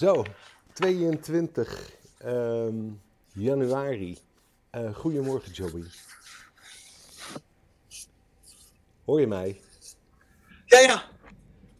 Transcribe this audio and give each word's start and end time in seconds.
Zo, 0.00 0.24
22 0.72 1.90
ehm, 2.18 2.74
januari. 3.32 4.18
Eh, 4.70 4.94
goedemorgen, 4.94 5.52
Joey. 5.52 5.84
Hoor 9.04 9.20
je 9.20 9.26
mij? 9.26 9.60
Ja, 10.66 10.78
ja. 10.78 11.02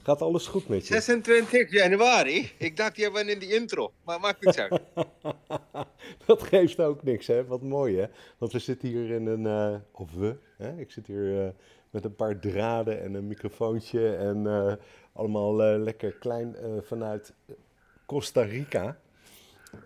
Gaat 0.02 0.22
alles 0.22 0.46
goed 0.46 0.68
met 0.68 0.86
je? 0.86 0.94
26 0.94 1.70
januari. 1.70 2.50
Ik 2.58 2.76
dacht, 2.76 2.96
jij 2.96 3.12
bent 3.12 3.28
in 3.28 3.38
die 3.38 3.54
intro. 3.54 3.92
Maar 4.04 4.20
maakt 4.20 4.44
niks 4.44 4.58
uit. 4.58 4.80
dat 6.26 6.42
geeft 6.42 6.80
ook 6.80 7.02
niks, 7.02 7.26
hè? 7.26 7.46
Wat 7.46 7.62
mooi, 7.62 7.98
hè? 7.98 8.06
Want 8.38 8.52
we 8.52 8.58
zitten 8.58 8.88
hier 8.88 9.10
in 9.10 9.26
een... 9.26 9.46
eh, 9.46 9.80
of 9.92 10.12
we, 10.12 10.36
hè? 10.56 10.78
Ik 10.78 10.90
zit 10.90 11.06
hier 11.06 11.46
eh, 11.46 11.52
met 11.90 12.04
een 12.04 12.16
paar 12.16 12.38
draden 12.38 13.02
en 13.02 13.14
een 13.14 13.26
microfoontje 13.26 14.16
en 14.16 14.78
allemaal 15.12 15.56
lekker 15.78 16.12
klein 16.12 16.56
vanuit 16.82 17.32
Costa 18.10 18.42
Rica. 18.42 18.96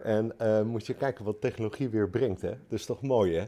En 0.02 0.38
eh, 0.38 0.62
moet 0.62 0.86
je 0.86 0.94
kijken 0.94 1.24
wat 1.24 1.40
technologie 1.40 1.88
weer 1.88 2.10
brengt, 2.10 2.40
hè? 2.40 2.48
Dat 2.48 2.78
is 2.78 2.84
toch 2.84 3.02
mooi, 3.02 3.34
hè? 3.34 3.46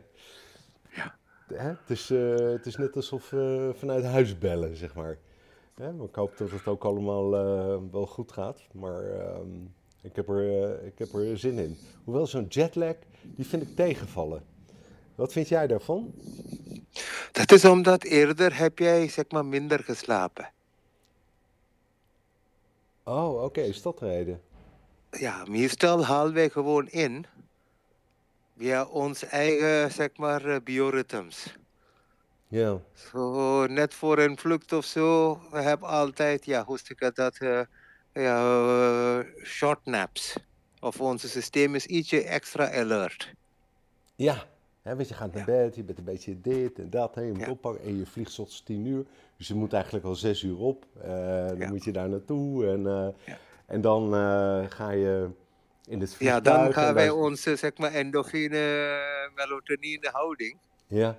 Ja. 0.94 1.14
Hè? 1.46 1.68
Het, 1.68 1.90
is, 1.90 2.10
eh, 2.10 2.34
het 2.36 2.66
is 2.66 2.76
net 2.76 2.96
alsof 2.96 3.30
we 3.30 3.72
vanuit 3.76 4.04
huis 4.04 4.38
bellen, 4.38 4.76
zeg 4.76 4.94
maar. 4.94 5.18
Hè? 5.74 5.92
Maar 5.92 6.06
ik 6.06 6.14
hoop 6.14 6.36
dat 6.36 6.50
het 6.50 6.66
ook 6.66 6.84
allemaal 6.84 7.36
eh, 7.36 7.78
wel 7.90 8.06
goed 8.06 8.32
gaat. 8.32 8.60
Maar 8.72 9.04
ehm, 9.04 9.48
ik, 10.02 10.16
heb 10.16 10.28
er, 10.28 10.82
ik 10.84 10.98
heb 10.98 11.12
er 11.12 11.38
zin 11.38 11.58
in. 11.58 11.78
Hoewel 12.04 12.26
zo'n 12.26 12.46
jetlag, 12.48 12.94
die 13.22 13.46
vind 13.46 13.62
ik 13.62 13.76
tegenvallen. 13.76 14.42
Wat 15.14 15.32
vind 15.32 15.48
jij 15.48 15.66
daarvan? 15.66 16.14
Dat 17.32 17.52
is 17.52 17.64
omdat 17.64 18.04
eerder 18.04 18.58
heb 18.58 18.78
jij 18.78 19.08
zeg 19.08 19.24
maar 19.28 19.46
minder 19.46 19.84
geslapen. 19.84 20.50
Oh, 23.04 23.42
oké, 23.42 23.60
is 23.60 23.82
dat 23.82 23.98
de 23.98 24.06
reden? 24.06 24.40
Ja, 25.18 25.44
meestal 25.48 26.04
halen 26.04 26.34
wij 26.34 26.48
gewoon 26.50 26.88
in 26.88 27.26
via 28.58 28.84
ons 28.84 29.24
eigen 29.24 29.90
zeg 29.92 30.08
maar 30.16 30.44
eh, 30.44 30.56
bioritmes. 30.64 31.56
Ja, 32.48 32.78
Zo 32.92 33.66
net 33.66 33.94
voor 33.94 34.18
een 34.18 34.38
vlucht 34.38 34.72
of 34.72 34.84
zo, 34.84 35.40
we 35.50 35.60
hebben 35.60 35.88
altijd, 35.88 36.44
ja, 36.44 36.64
hoe 36.64 36.78
zeg 36.78 36.88
ik 37.08 37.14
dat, 37.14 37.36
eh, 37.36 37.60
ja, 38.12 38.38
eh, 39.18 39.44
short 39.44 39.84
naps. 39.84 40.36
Of 40.80 41.00
ons 41.00 41.30
systeem 41.30 41.74
is 41.74 41.86
ietsje 41.86 42.22
extra 42.22 42.72
alert. 42.72 43.32
ja. 44.16 44.44
Hè, 44.82 44.96
want 44.96 45.08
je 45.08 45.14
gaat 45.14 45.34
naar 45.34 45.44
bed, 45.44 45.74
je 45.74 45.82
bent 45.82 45.98
een 45.98 46.04
beetje 46.04 46.40
dit 46.40 46.78
en 46.78 46.90
dat, 46.90 47.14
hè, 47.14 47.20
je 47.22 47.32
moet 47.32 47.40
Ja. 47.40 47.50
oppakken 47.50 47.84
en 47.84 47.98
je 47.98 48.06
vliegt 48.06 48.34
tot 48.34 48.66
10 48.66 48.86
uur. 48.86 49.04
Dus 49.36 49.48
je 49.48 49.54
moet 49.54 49.72
eigenlijk 49.72 50.04
al 50.04 50.14
6 50.14 50.42
uur 50.42 50.58
op. 50.58 50.84
Eh, 51.02 51.08
dan 51.46 51.58
Ja. 51.58 51.68
moet 51.68 51.84
je 51.84 51.92
daar 51.92 52.08
naartoe 52.08 52.66
en, 52.66 52.82
Ja. 53.26 53.38
En 53.66 53.80
dan 53.80 54.14
eh, 54.14 54.64
ga 54.68 54.90
je 54.90 55.28
in 55.88 56.00
het 56.00 56.10
Ja, 56.10 56.16
vliegtuig. 56.16 56.42
dan 56.42 56.64
en 56.66 56.72
gaan 56.72 56.94
wij 56.94 57.06
daar- 57.06 57.14
onze 57.14 57.56
zeg 57.56 57.76
maar 57.76 57.92
endorfine, 57.92 58.98
melatonine 59.34 60.08
houding, 60.12 60.56
Ja, 60.86 61.16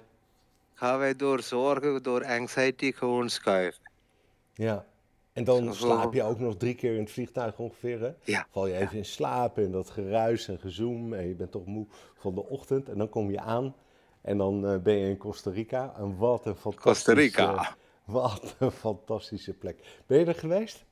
gaan 0.73 0.99
wij 0.99 1.15
door 1.15 1.41
zorgen, 1.41 2.03
door 2.03 2.25
anxiety 2.25 2.91
gewoon 2.91 3.29
schuiven. 3.29 3.81
ja. 4.53 4.85
En 5.33 5.43
dan 5.43 5.73
slaap 5.73 6.13
je 6.13 6.23
ook 6.23 6.39
nog 6.39 6.57
drie 6.57 6.75
keer 6.75 6.93
in 6.93 6.99
het 6.99 7.11
vliegtuig 7.11 7.57
ongeveer, 7.59 7.99
hè? 8.01 8.11
Ja. 8.23 8.47
Val 8.51 8.67
je 8.67 8.73
Ja. 8.73 8.79
even 8.79 8.97
in 8.97 9.05
slaap 9.05 9.57
en 9.57 9.71
dat 9.71 9.89
geruis 9.89 10.47
en 10.47 10.59
gezoem 10.59 11.13
en 11.13 11.27
je 11.27 11.35
bent 11.35 11.51
toch 11.51 11.65
moe 11.65 11.85
van 12.15 12.35
de 12.35 12.43
ochtend. 12.45 12.89
En 12.89 12.97
dan 12.97 13.09
kom 13.09 13.31
je 13.31 13.39
aan 13.39 13.75
en 14.21 14.37
dan 14.37 14.67
eh, 14.67 14.77
ben 14.77 14.95
je 14.97 15.09
in 15.09 15.17
Costa 15.17 15.51
Rica. 15.51 15.93
En 15.97 16.17
wat 16.17 16.45
een 16.45 16.55
fantastische... 16.55 17.11
Costa 17.11 17.13
Rica. 17.53 17.75
Wat 18.05 18.55
een 18.59 18.71
fantastische 18.71 19.53
plek. 19.53 20.01
Ben 20.05 20.19
je 20.19 20.25
er 20.25 20.35
geweest? 20.35 20.85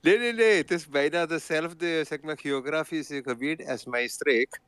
Nee, 0.00 0.18
nee, 0.18 0.32
nee. 0.32 0.56
Het 0.56 0.70
is 0.70 0.88
bijna 0.88 1.26
dezelfde 1.26 2.04
zeg 2.04 2.20
maar, 2.20 2.38
geografische 2.38 3.22
gebied 3.22 3.66
als 3.66 3.84
mijn 3.84 4.08
streek. 4.08 4.60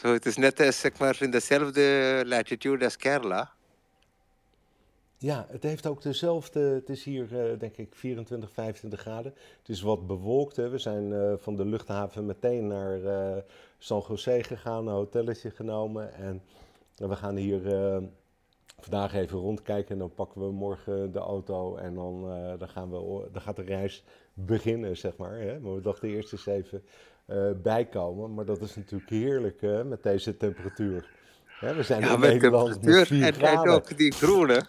Het 0.00 0.26
is 0.26 0.36
net 0.36 0.60
als, 0.60 0.80
zeg 0.80 0.98
maar, 0.98 1.16
in 1.20 1.30
dezelfde 1.30 2.22
latitude 2.26 2.84
als 2.84 2.96
Kerala. 2.96 3.52
Ja, 5.18 5.46
het 5.50 5.62
heeft 5.62 5.86
ook 5.86 6.02
dezelfde. 6.02 6.60
Het 6.60 6.88
is 6.88 7.04
hier, 7.04 7.50
eh, 7.50 7.58
denk 7.58 7.76
ik, 7.76 7.94
24, 7.94 8.52
25 8.52 9.00
graden. 9.00 9.34
Het 9.58 9.68
is 9.68 9.80
wat 9.80 10.06
bewolkt. 10.06 10.56
Hè. 10.56 10.68
We 10.68 10.78
zijn 10.78 11.12
eh, 11.12 11.32
van 11.36 11.56
de 11.56 11.64
luchthaven 11.64 12.26
meteen 12.26 12.66
naar 12.66 13.04
eh, 13.04 13.42
San 13.78 14.04
José 14.08 14.42
gegaan, 14.42 14.86
een 14.86 14.94
hotelletje 14.94 15.50
genomen. 15.50 16.14
En 16.14 16.42
we 16.96 17.16
gaan 17.16 17.36
hier 17.36 17.66
eh, 17.66 18.02
vandaag 18.80 19.14
even 19.14 19.38
rondkijken. 19.38 19.92
En 19.92 19.98
dan 19.98 20.14
pakken 20.14 20.40
we 20.40 20.52
morgen 20.52 21.12
de 21.12 21.18
auto. 21.18 21.76
En 21.76 21.94
dan, 21.94 22.30
eh, 22.30 22.58
dan, 22.58 22.68
gaan 22.68 22.90
we, 22.90 23.28
dan 23.32 23.42
gaat 23.42 23.56
de 23.56 23.62
reis 23.62 24.04
beginnen, 24.34 24.96
zeg 24.96 25.16
maar. 25.16 25.38
Hè. 25.38 25.60
Maar 25.60 25.74
we 25.74 25.80
dachten 25.80 26.08
eerst 26.08 26.32
eens 26.32 26.46
even 26.46 26.82
eh, 27.26 27.50
bijkomen. 27.62 28.34
Maar 28.34 28.44
dat 28.44 28.60
is 28.60 28.76
natuurlijk 28.76 29.10
heerlijk 29.10 29.60
hè, 29.60 29.84
met 29.84 30.02
deze 30.02 30.36
temperatuur. 30.36 31.10
Hè, 31.46 31.74
we 31.74 31.82
zijn 31.82 32.00
Ja, 32.00 32.12
in 32.14 32.20
met 32.20 32.30
Nederland 32.32 32.68
met 32.68 32.80
temperatuur 32.82 33.06
4 33.06 33.26
en, 33.26 33.32
en 33.32 33.34
graden. 33.34 33.72
ook 33.72 33.96
die 33.96 34.12
groene. 34.12 34.64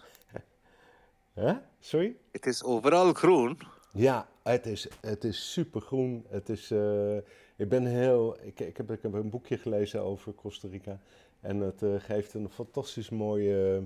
Hè? 1.32 1.52
Sorry? 1.80 2.16
Het 2.32 2.46
is 2.46 2.64
overal 2.64 3.12
groen. 3.12 3.58
Ja, 3.92 4.28
het 4.42 4.66
is, 4.66 4.88
het 5.00 5.24
is 5.24 5.52
supergroen. 5.52 6.24
Het 6.28 6.48
is, 6.48 6.70
eh, 6.70 7.16
ik 7.56 7.68
ben 7.68 7.86
heel, 7.86 8.36
ik, 8.42 8.60
ik, 8.60 8.76
heb, 8.76 8.90
ik 8.90 9.02
heb 9.02 9.12
een 9.12 9.30
boekje 9.30 9.58
gelezen 9.58 10.02
over 10.02 10.34
Costa 10.34 10.68
Rica. 10.68 11.00
En 11.44 11.60
het 11.60 11.82
eh, 11.82 11.94
geeft 11.98 12.34
een 12.34 12.48
fantastisch 12.48 13.10
mooi 13.10 13.52
eh, 13.52 13.76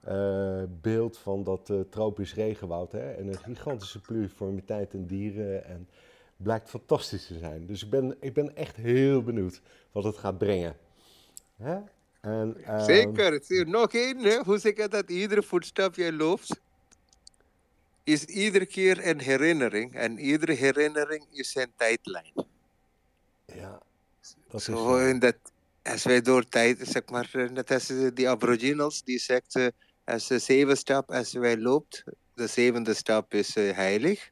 eh, 0.00 0.68
beeld 0.80 1.18
van 1.18 1.44
dat 1.44 1.72
tropisch 1.90 2.34
regenwoud. 2.34 2.92
Hè? 2.92 3.12
En 3.12 3.26
een 3.26 3.38
gigantische 3.38 4.00
pluriformiteit 4.00 4.94
in 4.94 5.06
dieren. 5.06 5.64
En 5.64 5.88
blijkt 6.36 6.70
fantastisch 6.70 7.26
te 7.26 7.38
zijn. 7.38 7.66
Dus 7.66 7.82
ik 7.82 7.90
ben, 7.90 8.16
ik 8.20 8.32
ben 8.32 8.56
echt 8.56 8.76
heel 8.76 9.22
benieuwd 9.22 9.60
wat 9.92 10.04
het 10.04 10.16
gaat 10.16 10.38
brengen. 10.38 10.76
Hè? 11.56 11.78
En, 12.20 12.56
ehm, 12.64 12.84
Zeker. 12.84 13.40
Nog 13.68 13.92
één, 13.92 14.44
hoe 14.44 14.58
zeg 14.58 14.72
ik 14.72 14.90
dat? 14.90 15.10
Iedere 15.10 15.42
voetstap 15.42 15.94
jij 15.94 16.12
loopt, 16.12 16.60
is 18.04 18.24
iedere 18.24 18.66
keer 18.66 19.06
een 19.06 19.20
herinnering. 19.20 19.94
En 19.94 20.18
iedere 20.18 20.52
herinnering 20.52 21.26
is 21.30 21.54
een 21.54 21.72
tijdlijn. 21.76 22.32
Ja, 23.46 23.82
dat 24.48 24.60
is 24.60 24.64
Zo, 24.64 24.76
zo. 24.76 24.96
in 24.96 25.18
dat, 25.18 25.36
als 25.82 26.04
wij 26.04 26.20
door 26.20 26.48
tijd, 26.48 26.78
zeg 26.82 27.02
maar, 27.10 27.28
eh, 27.32 27.48
net 27.48 27.70
als 27.70 27.90
eh, 27.90 28.08
die 28.14 28.28
aboriginals, 28.28 29.02
die 29.02 29.18
zegt, 29.18 29.54
eh, 29.54 29.66
als 30.04 30.26
de 30.26 30.38
zeven 30.38 30.76
stap, 30.76 31.10
als 31.10 31.32
wij 31.32 31.58
loopt, 31.58 32.04
de 32.34 32.46
zevende 32.46 32.94
stap 32.94 33.34
is 33.34 33.54
heilig. 33.54 34.30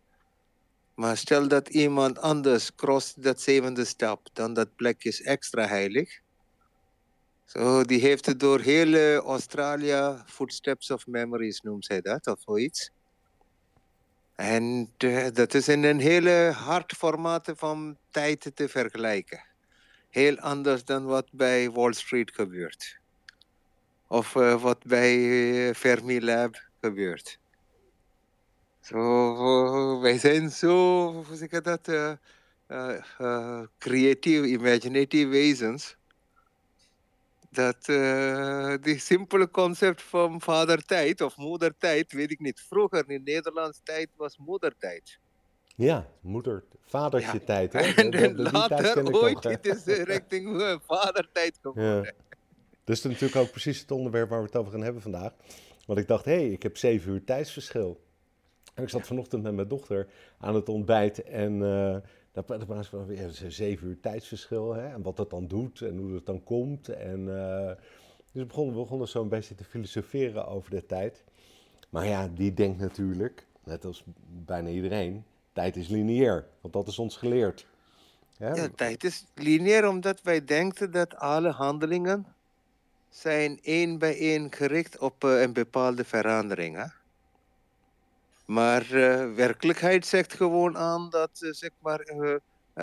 Maar 0.94 1.16
stel 1.16 1.48
dat 1.48 1.68
iemand 1.68 2.18
anders 2.18 2.74
cross 2.74 3.14
dat 3.14 3.40
zevende 3.40 3.84
stap, 3.84 4.28
dan 4.32 4.54
dat 4.54 4.76
plek 4.76 5.04
is 5.04 5.22
extra 5.22 5.66
heilig. 5.66 6.20
Zo, 7.44 7.84
die 7.84 8.00
heeft 8.00 8.38
door 8.38 8.60
heel 8.60 9.14
Australië, 9.14 10.22
footsteps 10.26 10.90
of 10.90 11.06
memories 11.06 11.60
noemt 11.60 11.84
zij 11.84 12.00
dat, 12.00 12.26
of 12.26 12.40
zoiets. 12.40 12.90
En 14.34 14.92
dat 15.32 15.54
is 15.54 15.68
in 15.68 15.84
een 15.84 16.00
hele 16.00 16.52
hard 16.54 16.92
formaat 16.92 17.52
van 17.54 17.98
tijd 18.10 18.50
te 18.54 18.68
vergelijken 18.68 19.49
heel 20.10 20.38
anders 20.38 20.84
dan 20.84 21.04
wat 21.04 21.32
bij 21.32 21.70
Wall 21.70 21.92
Street 21.92 22.34
gebeurt. 22.34 22.98
Of 24.06 24.36
eh, 24.36 24.62
wat 24.62 24.84
bij 24.84 25.14
eh, 25.68 25.74
Fermi 25.74 26.24
Lab 26.24 26.62
gebeurt. 26.80 27.38
Zo, 28.80 30.00
wij 30.00 30.18
zijn 30.18 30.50
zo, 30.50 31.12
hoe 31.12 31.36
zeg 31.36 31.50
ik 31.50 31.64
dat, 31.64 31.88
eh, 31.88 32.12
eh, 33.18 33.62
creatief, 33.78 34.44
imaginative 34.44 35.26
wezens. 35.26 35.96
Dat 37.50 37.84
die 38.82 38.98
simpele 38.98 39.50
concept 39.50 40.02
van 40.02 40.40
vadertijd 40.40 41.20
of 41.20 41.36
moedertijd, 41.36 42.12
weet 42.12 42.30
ik 42.30 42.40
niet. 42.40 42.60
Vroeger 42.60 43.10
in 43.10 43.22
Nederlands 43.22 43.80
tijd 43.82 44.08
was 44.16 44.38
moedertijd. 44.38 45.18
Ja, 45.80 46.06
moeder, 46.20 46.64
vadertje 46.80 47.38
Ja. 47.38 47.44
tijd. 47.44 47.72
Hè? 47.72 47.80
En 48.02 48.10
De- 48.10 48.18
tijd 48.18 48.52
later 48.52 48.96
ik 48.98 49.10
nog, 49.10 49.22
ooit, 49.22 49.44
het 49.44 49.66
is 49.66 49.84
eh, 49.86 50.02
richting 50.02 50.60
eh, 50.60 50.76
vadertijd 50.80 51.58
geworden. 51.62 52.02
Ja. 52.02 52.12
Dat 52.84 52.96
is 52.96 53.02
natuurlijk 53.02 53.36
ook 53.36 53.50
precies 53.50 53.80
het 53.80 53.90
onderwerp 53.90 54.28
waar 54.28 54.38
we 54.40 54.46
het 54.46 54.56
over 54.56 54.72
gaan 54.72 54.82
hebben 54.82 55.02
vandaag. 55.02 55.32
Want 55.86 55.98
ik 55.98 56.08
dacht, 56.08 56.24
hé, 56.24 56.32
hey, 56.32 56.48
ik 56.50 56.62
heb 56.62 56.76
zeven 56.76 57.12
uur 57.12 57.24
tijdsverschil. 57.24 58.00
En 58.74 58.82
ik 58.82 58.88
zat 58.88 59.06
vanochtend 59.06 59.42
met 59.42 59.54
mijn 59.54 59.68
dochter 59.68 60.08
aan 60.38 60.54
het 60.54 60.68
ontbijt 60.68 61.22
en 61.22 61.52
uh, 61.52 61.96
daar 62.32 62.44
praten 62.44 62.84
ze 62.84 62.90
van, 62.90 63.06
ja, 63.14 63.28
zeven 63.48 63.88
uur 63.88 64.00
tijdsverschil 64.00 64.74
hè, 64.74 64.88
en 64.88 65.02
wat 65.02 65.16
dat 65.16 65.30
dan 65.30 65.46
doet 65.46 65.80
en 65.80 65.98
hoe 65.98 66.14
het 66.14 66.26
dan 66.26 66.42
komt. 66.42 66.88
En, 66.88 67.20
uh, 67.20 67.66
dus 68.32 68.42
we 68.42 68.46
begonnen, 68.46 68.74
we 68.74 68.80
begonnen 68.80 69.08
zo 69.08 69.22
een 69.22 69.28
beetje 69.28 69.54
te 69.54 69.64
filosoferen 69.64 70.46
over 70.46 70.70
de 70.70 70.86
tijd. 70.86 71.24
Maar 71.90 72.06
ja, 72.06 72.28
die 72.28 72.54
denkt 72.54 72.78
natuurlijk, 72.80 73.46
net 73.64 73.84
als 73.84 74.04
bijna 74.44 74.68
iedereen, 74.68 75.24
tijd 75.52 75.76
is 75.76 75.88
lineair, 75.88 76.46
want 76.60 76.74
dat 76.74 76.88
is 76.88 76.98
ons 76.98 77.16
geleerd. 77.16 77.66
Ja, 78.38 78.68
tijd 78.74 79.04
is 79.04 79.24
lineair 79.34 79.88
omdat 79.88 80.22
wij 80.22 80.44
denken 80.44 80.90
dat 80.90 81.16
alle 81.16 81.50
handelingen 81.50 82.26
zijn 83.08 83.58
één 83.62 83.98
bij 83.98 84.18
één 84.18 84.52
gericht 84.52 84.98
op 84.98 85.24
uh, 85.24 85.40
een 85.40 85.52
bepaalde 85.52 86.04
verandering. 86.04 86.76
Hè? 86.76 86.84
Maar 88.44 88.82
uh, 88.82 89.34
werkelijkheid 89.34 90.06
zegt 90.06 90.34
gewoon 90.34 90.76
aan 90.76 91.10
dat 91.10 91.30
uh, 91.40 91.52
zeg 91.52 91.70
maar, 91.78 92.04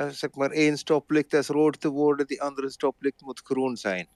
zeg 0.10 0.34
maar 0.34 0.52
één 0.52 0.78
stoplicht 0.78 1.34
is 1.34 1.48
rood 1.48 1.82
te 1.82 1.90
worden, 1.90 2.28
die 2.28 2.42
andere 2.42 2.70
stoplicht 2.70 3.22
moet 3.22 3.42
groen 3.44 3.78
zijn. 3.78 4.08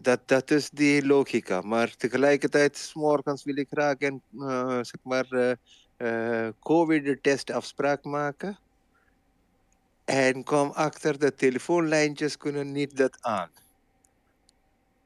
Dat, 0.00 0.20
dat 0.24 0.50
is 0.50 0.70
die 0.70 1.06
logica. 1.06 1.60
Maar 1.60 1.96
tegelijkertijd, 1.96 2.90
morgens 2.94 3.44
wil 3.44 3.56
ik 3.56 3.68
graag 3.70 3.94
een 3.98 4.22
zeg 4.84 5.00
maar, 5.02 5.56
COVID-test 6.60 7.50
afspraak 7.50 8.04
maken. 8.04 8.58
En 10.04 10.44
kwam 10.44 10.70
achter 10.70 11.18
de 11.18 11.34
telefoonlijntjes 11.34 12.36
kunnen 12.36 12.72
niet 12.72 12.96
dat 12.96 13.16
aan. 13.20 13.50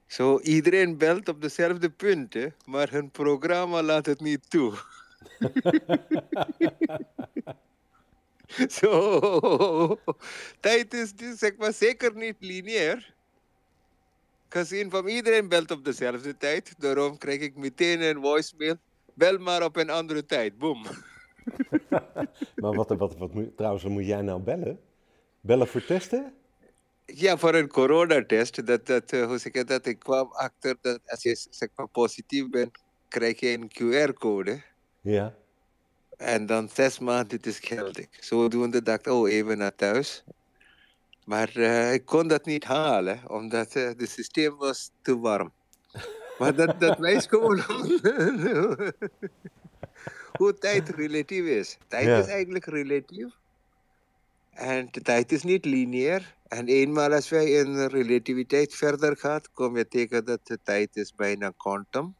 Zo, 0.06 0.40
iedereen 0.40 0.98
belt 0.98 1.28
op 1.28 1.42
dezelfde 1.42 1.90
punten, 1.90 2.54
maar 2.64 2.90
hun 2.90 3.10
programma 3.10 3.82
laat 3.82 4.06
het 4.06 4.20
niet 4.20 4.50
toe. 4.50 4.74
Zo, 8.78 10.00
tijd 10.60 10.94
is 10.94 11.14
dus, 11.14 11.38
zeker 11.78 12.14
niet 12.14 12.36
lineair. 12.38 13.14
Gezien 14.48 14.90
van 14.90 15.08
iedereen 15.08 15.48
belt 15.48 15.70
op 15.70 15.84
dezelfde 15.84 16.36
tijd, 16.36 16.74
daarom 16.78 17.18
krijg 17.18 17.40
ik 17.40 17.56
meteen 17.56 18.00
een 18.00 18.20
voicemail. 18.20 18.76
Bel 19.20 19.38
maar 19.38 19.62
op 19.64 19.76
een 19.76 19.90
andere 19.90 20.26
tijd, 20.26 20.58
boom. 20.58 20.82
maar 22.62 22.74
wat, 22.74 22.88
wat, 22.88 23.16
wat, 23.16 23.30
trouwens, 23.56 23.84
moet 23.84 24.06
jij 24.06 24.22
nou 24.22 24.40
bellen? 24.40 24.80
Bellen 25.40 25.68
voor 25.68 25.84
testen? 25.84 26.32
Ja, 27.04 27.38
voor 27.38 27.54
een 27.54 27.68
coronatest. 27.68 28.66
Dat, 28.66 28.86
dat, 28.86 29.12
uh, 29.12 29.26
hoe 29.26 29.38
zeg 29.38 29.52
ik 29.52 29.66
dat? 29.66 29.86
Ik 29.86 29.98
kwam 29.98 30.32
achter 30.32 30.76
dat 30.80 31.00
als 31.06 31.22
je 31.22 31.46
zeg 31.50 31.68
maar, 31.74 31.88
positief 31.88 32.50
bent, 32.50 32.78
krijg 33.08 33.40
je 33.40 33.48
een 33.48 33.70
QR-code. 33.70 34.62
Ja. 35.00 35.34
En 36.16 36.46
dan 36.46 36.68
zes 36.68 36.98
maanden, 36.98 37.28
dit 37.28 37.46
is 37.46 37.58
geldig. 37.58 38.06
Zodoende 38.20 38.82
dacht 38.82 39.06
ik, 39.06 39.12
oh, 39.12 39.30
even 39.30 39.58
naar 39.58 39.74
thuis. 39.74 40.24
Maar 41.24 41.56
uh, 41.56 41.92
ik 41.92 42.04
kon 42.04 42.28
dat 42.28 42.44
niet 42.44 42.64
halen, 42.64 43.30
omdat 43.30 43.76
uh, 43.76 43.86
het 43.86 44.10
systeem 44.10 44.56
was 44.56 44.90
te 45.02 45.18
warm. 45.18 45.52
Maar 46.40 46.54
dat, 46.54 46.80
dat 46.80 46.98
wijst 46.98 47.28
gewoon 47.28 47.60
hoe 50.38 50.54
tijd 50.58 50.88
relatief 50.88 51.44
is. 51.44 51.78
Tijd 51.88 52.04
ja. 52.04 52.18
is 52.18 52.26
eigenlijk 52.26 52.64
relatief. 52.64 53.26
En 54.50 54.88
de 54.90 55.00
tijd 55.00 55.32
is 55.32 55.42
niet 55.42 55.64
lineair. 55.64 56.34
En 56.48 56.66
eenmaal 56.66 57.12
als 57.12 57.28
wij 57.28 57.50
in 57.50 57.86
relativiteit 57.86 58.74
verder 58.74 59.16
gaan, 59.16 59.40
kom 59.52 59.76
je 59.76 59.88
tegen 59.88 60.24
dat 60.24 60.40
de 60.46 60.58
tijd 60.62 60.96
is 60.96 61.14
bijna 61.14 61.52
quantum. 61.56 62.14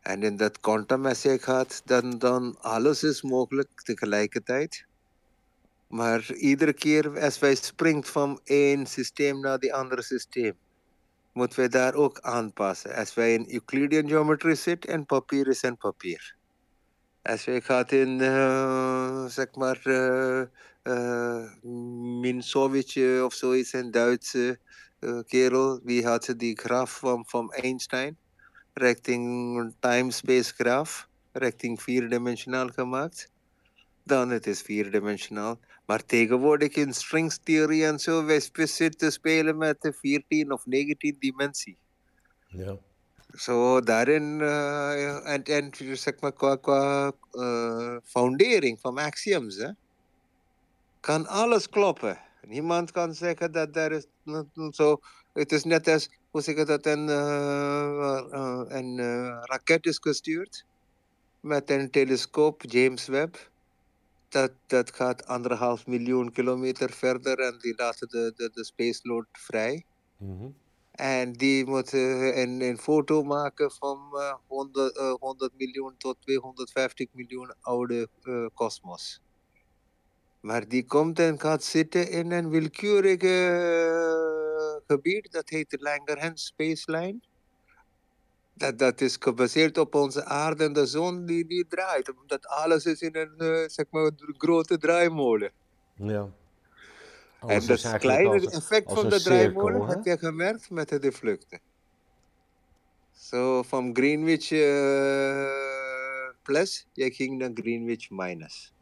En 0.00 0.22
in 0.22 0.36
dat 0.36 0.60
quantum 0.60 1.06
als 1.06 1.22
je 1.22 1.38
gaat, 1.38 1.82
dan, 1.84 2.18
dan 2.18 2.56
alles 2.60 3.02
is 3.02 3.22
mogelijk 3.22 3.82
tegelijkertijd. 3.82 4.86
Maar 5.88 6.32
iedere 6.34 6.72
keer 6.72 7.20
als 7.20 7.38
wij 7.38 7.54
springt 7.54 8.08
van 8.08 8.40
één 8.44 8.86
systeem 8.86 9.40
naar 9.40 9.58
die 9.58 9.74
andere 9.74 10.02
systeem, 10.02 10.54
moeten 11.36 11.58
wij 11.58 11.68
daar 11.68 11.94
ook 11.94 12.20
aanpassen. 12.20 12.94
Als 12.94 13.14
wij 13.14 13.34
in 13.34 13.46
Euclidean 13.50 14.08
geometry 14.08 14.54
zitten 14.54 14.90
en 14.90 15.06
papier 15.06 15.48
is 15.48 15.62
een 15.62 15.76
papier. 15.76 16.36
Als 17.22 17.44
wij 17.44 17.60
gaat 17.60 17.92
in, 17.92 18.18
uh, 18.18 19.24
zeg 19.26 19.54
maar, 19.54 19.80
uh, 19.84 20.42
uh, 20.82 21.52
Minsovic 22.20 23.22
of 23.24 23.34
zoiets, 23.34 23.72
een 23.72 23.90
Duitse 23.90 24.58
kerel, 25.26 25.80
die 25.84 26.06
had 26.06 26.34
die 26.36 26.58
graf 26.58 26.98
van, 26.98 27.24
van 27.26 27.52
Einstein 27.52 28.16
richting 28.76 29.74
time-space 29.80 30.52
graf, 30.54 31.08
richting 31.32 31.82
vierdimensionaal 31.82 32.68
gemaakt. 32.68 33.30
Dan 34.04 34.30
het 34.30 34.46
is 34.46 34.62
vierdimensionaal. 34.62 35.58
Maar 35.86 36.04
tegenwoordig 36.04 36.74
in 36.74 36.94
stringtheorie 36.94 37.86
en 37.86 37.98
zo, 37.98 38.24
wij 38.24 38.40
zitten 38.54 39.12
spelen 39.12 39.56
met 39.56 39.80
de 39.80 39.92
14 39.92 40.52
of 40.52 40.66
19 40.66 41.16
dimensie. 41.18 41.76
Ja. 42.46 42.76
Zo 43.34 43.80
daarin, 43.80 44.38
uh, 44.40 45.32
en, 45.32 45.42
en 45.44 45.70
zeg 45.96 46.20
maar 46.20 46.32
qua, 46.32 46.56
qua 46.56 47.12
uh, 47.32 47.96
foundering 48.04 48.80
van 48.80 48.98
axioms, 48.98 49.56
hè, 49.56 49.70
kan 51.00 51.26
alles 51.26 51.68
kloppen. 51.68 52.18
Niemand 52.46 52.90
kan 52.90 53.14
zeggen 53.14 53.52
dat 53.52 53.76
er 53.76 53.92
is 53.92 54.06
zo. 54.70 55.00
Het 55.32 55.52
is 55.52 55.64
net 55.64 55.88
als 55.88 56.10
hoe 56.30 56.40
zeg 56.40 56.54
ik 56.54 56.66
dat, 56.66 56.86
een, 56.86 57.08
uh, 57.08 58.62
een 58.68 58.98
raket 59.42 59.86
is 59.86 59.98
gestuurd 59.98 60.64
met 61.40 61.70
een 61.70 61.90
telescoop, 61.90 62.62
James 62.66 63.06
Webb. 63.06 63.50
Dat, 64.36 64.52
dat 64.66 64.94
gaat 64.94 65.26
anderhalf 65.26 65.86
miljoen 65.86 66.32
kilometer 66.32 66.90
verder 66.90 67.38
en 67.38 67.58
die 67.58 67.74
laten 67.76 68.08
de, 68.08 68.32
de, 68.36 68.50
de 68.52 68.64
space 68.64 69.00
load 69.02 69.26
vrij. 69.32 69.84
Mm 70.16 70.38
-hmm. 70.38 70.54
En 70.90 71.32
die 71.32 71.66
moet 71.66 71.92
een, 71.92 72.60
een 72.60 72.78
foto 72.78 73.22
maken 73.22 73.70
van 73.70 74.10
uh, 74.12 74.34
100, 74.46 74.98
100 75.18 75.52
miljoen 75.56 75.94
tot 75.98 76.16
250 76.20 77.08
miljoen 77.12 77.54
oude 77.60 78.08
kosmos. 78.54 79.20
Maar 80.40 80.68
die 80.68 80.86
komt 80.86 81.18
en 81.18 81.40
gaat 81.40 81.64
zitten 81.64 82.10
in 82.10 82.30
een 82.30 82.50
willekeurige 82.50 83.36
gebied, 84.86 85.32
dat 85.32 85.48
heet 85.48 85.70
de 85.70 85.78
Langerhans 85.80 86.44
Spaceline. 86.44 87.18
Dat, 88.56 88.78
dat 88.78 89.00
is 89.00 89.16
gebaseerd 89.20 89.78
op 89.78 89.94
onze 89.94 90.24
aarde 90.24 90.64
en 90.64 90.72
de 90.72 90.86
zon 90.86 91.26
die, 91.26 91.46
die 91.46 91.66
draait. 91.68 92.14
Omdat 92.20 92.46
alles 92.46 92.84
is 92.84 93.00
in 93.00 93.16
een 93.16 93.34
uh, 93.38 93.68
zeg 93.68 93.84
maar, 93.90 94.10
grote 94.36 94.78
draaimolen. 94.78 95.50
Ja. 95.94 96.28
Alles 97.38 97.68
en 97.68 97.90
dat 97.90 97.98
kleine 97.98 98.32
als, 98.32 98.44
effect 98.44 98.92
van 98.92 99.08
de 99.08 99.22
draaimolen 99.22 99.88
heb 99.88 100.04
je 100.04 100.18
gemerkt 100.18 100.70
met 100.70 100.88
de 100.88 101.12
vluchten. 101.12 101.60
Zo 103.12 103.36
so, 103.36 103.62
van 103.62 103.90
Greenwich 103.96 104.50
uh, 104.50 105.48
plus, 106.42 106.86
je 106.92 107.10
ging 107.10 107.38
naar 107.38 107.50
Greenwich 107.54 108.10
minus 108.10 108.74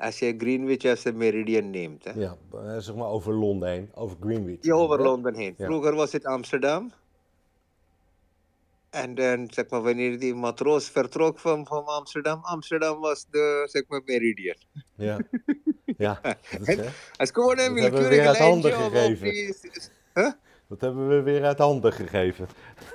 als 0.00 0.18
je 0.18 0.34
Greenwich 0.38 0.84
als 0.84 1.04
een 1.04 1.16
meridian 1.16 1.70
neemt. 1.70 2.04
Hè? 2.04 2.12
Ja, 2.12 2.36
eh, 2.52 2.76
zeg 2.78 2.94
maar 2.94 3.08
over 3.08 3.34
Londen 3.34 3.68
heen, 3.68 3.90
over 3.94 4.16
Greenwich. 4.20 4.58
Ja, 4.60 4.74
over 4.74 5.02
Londen 5.02 5.34
heen. 5.34 5.54
Vroeger 5.58 5.94
was 5.94 6.12
het 6.12 6.24
Amsterdam. 6.24 6.90
En 8.90 9.14
dan, 9.14 9.48
zeg 9.50 9.68
maar, 9.68 9.82
wanneer 9.82 10.18
die 10.18 10.34
matroos 10.34 10.88
vertrok 10.88 11.38
van, 11.38 11.66
van 11.66 11.84
Amsterdam, 11.84 12.40
Amsterdam 12.42 13.00
was 13.00 13.26
de, 13.30 13.68
zeg 13.70 13.82
maar, 13.88 14.02
meridian. 14.04 14.56
Ja, 14.96 15.18
ja. 15.84 16.20
Dat 16.58 16.68
is, 16.68 16.78
als 17.16 17.30
gewoon 17.30 17.58
een 17.58 17.74
willekeurige 17.74 18.30
lijntje 18.30 18.72
gegeven. 18.72 19.30
Die, 19.30 19.54
huh? 20.14 20.32
Dat 20.70 20.80
hebben 20.80 21.08
we 21.08 21.22
weer 21.22 21.44
uit 21.44 21.58
handen 21.58 21.92
gegeven. 21.92 22.48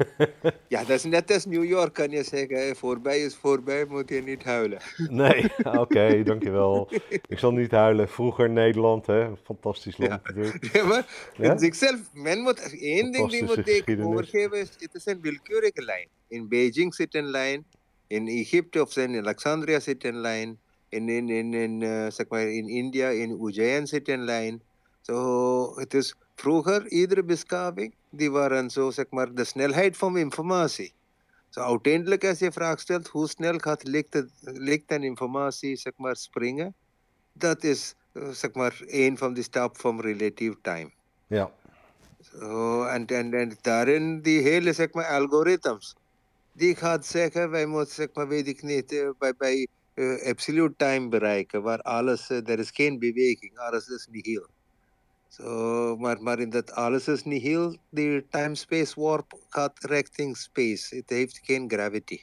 ja, 0.67 0.79
dat 0.79 0.89
is 0.89 1.03
net 1.03 1.31
als 1.31 1.45
New 1.45 1.63
York, 1.63 1.93
kan 1.93 2.09
je 2.09 2.23
zeggen. 2.23 2.75
Voorbij 2.75 3.19
is 3.19 3.35
voorbij, 3.35 3.85
moet 3.85 4.09
je 4.09 4.21
niet 4.21 4.43
huilen. 4.43 4.79
nee, 5.09 5.45
oké, 5.63 6.23
dankjewel. 6.23 6.89
Ik 7.27 7.39
zal 7.39 7.51
niet 7.51 7.71
huilen. 7.71 8.09
Vroeger 8.09 8.49
Nederland, 8.49 9.05
hè? 9.05 9.35
Fantastisch 9.43 9.97
land 9.97 10.11
ja. 10.11 10.21
natuurlijk. 10.23 10.69
Ja, 10.73 10.85
maar 10.85 11.31
ja? 11.37 11.57
zichzelf, 11.57 11.99
men 12.13 12.39
moet, 12.39 12.79
één 12.79 13.11
ding 13.11 13.29
die 13.29 13.43
moet 13.43 13.67
ik 13.67 13.99
overgeven, 13.99 14.59
is, 14.59 14.69
het 14.79 14.93
is 14.93 15.05
een 15.05 15.21
willekeurige 15.21 15.83
lijn. 15.83 16.07
In 16.27 16.47
Beijing 16.47 16.95
zit 16.95 17.15
een 17.15 17.29
lijn, 17.29 17.65
in 18.07 18.27
Egypte 18.27 18.81
of 18.81 18.97
in 18.97 19.17
Alexandria 19.17 19.79
zit 19.79 20.03
een 20.03 20.19
lijn, 20.19 20.59
in, 20.89 21.09
in, 21.09 21.29
in, 21.29 21.53
in, 21.53 21.81
uh, 21.81 22.09
zeg 22.09 22.25
maar, 22.27 22.41
in 22.41 22.67
India, 22.67 23.09
in 23.09 23.39
Ujjain 23.41 23.87
zit 23.87 24.09
een 24.09 24.23
lijn. 24.23 24.61
Zo, 25.01 25.13
so, 25.13 25.79
het 25.79 25.93
is 25.93 26.15
vroeger, 26.35 26.87
iedere 26.87 27.23
beschaving, 27.23 27.93
die 28.09 28.31
waren 28.31 28.69
zo, 28.69 28.91
zeg 28.91 29.05
maar, 29.09 29.33
de 29.33 29.43
snelheid 29.43 29.97
van 29.97 30.17
informatie. 30.17 30.93
Zo 31.49 31.61
so, 31.61 31.67
uiteindelijk, 31.67 32.25
als 32.25 32.39
je 32.39 32.51
vraag 32.51 32.79
stelt, 32.79 33.07
hoe 33.07 33.27
snel 33.27 33.57
gaat 33.57 33.83
licht, 34.41 34.91
en 34.91 35.03
informatie, 35.03 35.75
zeg 35.75 35.93
maar, 35.97 36.15
springen, 36.15 36.75
dat 37.33 37.63
is, 37.63 37.95
uh, 38.13 38.29
zeg 38.29 38.53
maar, 38.53 38.81
een 38.85 39.17
van 39.17 39.33
de 39.33 39.41
stappen 39.41 39.81
van 39.81 40.01
relative 40.01 40.57
time. 40.61 40.91
Ja. 41.27 41.51
So, 42.21 42.83
en, 42.83 43.05
en, 43.05 43.33
en 43.33 43.57
daarin, 43.61 44.21
die 44.21 44.41
hele, 44.41 44.73
zeg 44.73 44.93
maar, 44.93 45.05
algoritmes, 45.05 45.95
die 46.51 46.75
gaat 46.75 47.05
zeggen, 47.05 47.49
wij 47.49 47.65
moeten, 47.65 47.93
zeg 47.93 48.07
maar, 48.13 48.27
weet 48.27 48.47
ik 48.47 48.61
niet, 48.61 48.91
uh, 48.91 49.09
bij, 49.17 49.33
bij 49.37 49.67
uh, 49.95 50.29
absolute 50.29 50.73
time 50.77 51.07
bereiken, 51.09 51.61
waar 51.61 51.81
alles, 51.81 52.29
er 52.29 52.59
is 52.59 52.69
geen 52.71 52.99
beweging, 52.99 53.57
alles 53.57 53.87
is 53.87 54.07
nihil. 54.11 54.47
So, 55.35 55.95
maar, 55.99 56.21
maar 56.21 56.39
in 56.39 56.49
dat 56.49 56.71
alles 56.71 57.07
is 57.07 57.23
nihil. 57.23 57.77
De 57.89 58.23
time-space 58.29 59.01
warp 59.01 59.33
gaat 59.49 59.83
richting 59.83 60.37
space. 60.37 60.95
Het 60.95 61.09
heeft 61.09 61.39
geen 61.43 61.69
gravity. 61.69 62.19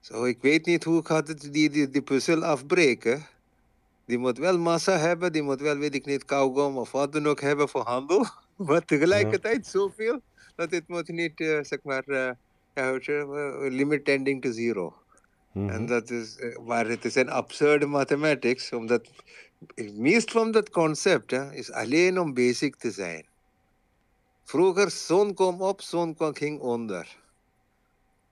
Zo, 0.00 0.14
so, 0.14 0.24
ik 0.24 0.38
weet 0.40 0.66
niet 0.66 0.84
hoe 0.84 1.04
gaat 1.06 1.28
het 1.28 1.52
die, 1.52 1.70
die, 1.70 1.90
die 1.90 2.02
puzzel 2.02 2.44
afbreken. 2.44 3.26
Die 4.04 4.18
moet 4.18 4.38
wel 4.38 4.58
massa 4.58 4.98
hebben, 4.98 5.32
die 5.32 5.42
moet 5.42 5.60
wel, 5.60 5.78
weet 5.78 5.94
ik 5.94 6.06
niet, 6.06 6.24
kauwgom 6.24 6.76
of 6.76 6.92
wat 6.92 7.12
dan 7.12 7.26
ook 7.26 7.40
hebben 7.40 7.68
voor 7.68 7.82
handel. 7.82 8.26
Maar 8.66 8.84
tegelijkertijd 8.84 9.64
ja. 9.64 9.70
zoveel 9.70 10.20
dat 10.54 10.70
het 10.70 10.88
moet 10.88 11.08
niet, 11.08 11.40
uh, 11.40 11.58
zeg 11.62 11.78
maar, 11.82 12.04
uh, 12.06 12.30
limit 13.70 14.04
tending 14.04 14.42
to 14.42 14.52
zero. 14.52 14.94
Mm 15.52 15.68
En 15.68 15.86
dat 15.86 16.10
is, 16.10 16.36
waar 16.64 16.88
het 16.88 17.04
is 17.04 17.14
een 17.14 17.30
absurde 17.30 17.86
mathematics, 17.86 18.72
omdat 18.72 19.08
het 19.74 19.96
meest 19.96 20.30
van 20.30 20.50
dat 20.50 20.70
concept 20.70 21.30
hè, 21.30 21.52
is 21.52 21.72
alleen 21.72 22.20
om 22.20 22.34
basic 22.34 22.76
te 22.76 22.90
zijn. 22.90 23.26
Vroeger, 24.44 24.90
zon 24.90 25.34
kwam 25.34 25.62
op, 25.62 25.82
zon 25.82 26.16
ging 26.18 26.60
onder. 26.60 27.24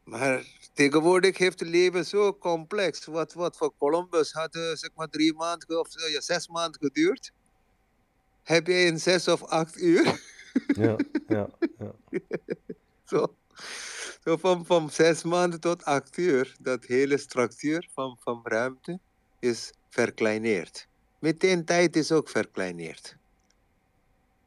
Maar 0.04 0.45
tegenwoordig 0.73 1.38
heeft 1.38 1.61
het 1.61 1.69
leven 1.69 2.07
zo 2.07 2.38
complex. 2.38 3.04
Wat, 3.04 3.33
wat 3.33 3.57
voor 3.57 3.73
Columbus 3.78 4.33
had 4.33 4.54
uh, 4.54 4.75
zeg 4.75 4.90
maar 4.95 5.09
drie 5.09 5.35
maanden 5.35 5.81
of 5.81 5.97
uh, 5.97 6.12
ja, 6.12 6.21
zes 6.21 6.49
maanden 6.49 6.81
geduurd. 6.81 7.33
Heb 8.43 8.66
je 8.66 8.85
in 8.85 9.00
zes 9.00 9.28
of 9.28 9.43
acht 9.43 9.81
uur. 9.81 10.21
Ja, 10.66 10.97
ja, 11.26 11.49
ja. 11.78 11.95
zo. 13.11 13.35
Zo 14.25 14.37
van, 14.37 14.66
van 14.66 14.90
zes 14.90 15.23
maanden 15.23 15.61
tot 15.61 15.85
acht 15.85 16.16
uur, 16.16 16.57
dat 16.61 16.85
hele 16.85 17.19
structuur 17.19 17.88
van, 17.93 18.16
van 18.21 18.40
ruimte 18.45 18.99
is 19.40 19.73
verkleineerd. 19.88 20.88
Meteen 21.25 21.64
tijd 21.64 21.97
is 21.97 22.12
ook 22.12 22.28
verkleineerd. 22.28 23.16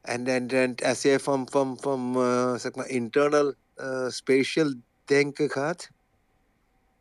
En 0.00 0.46
dan 0.46 0.74
als 0.74 1.02
je 1.02 1.20
van, 1.20 1.48
van, 1.50 1.78
van 1.80 2.12
uh, 2.16 2.54
zeg 2.54 2.74
maar 2.74 2.88
internal 2.88 3.54
uh, 3.76 4.08
spatial 4.08 4.74
denken 5.04 5.50
gaat, 5.50 5.90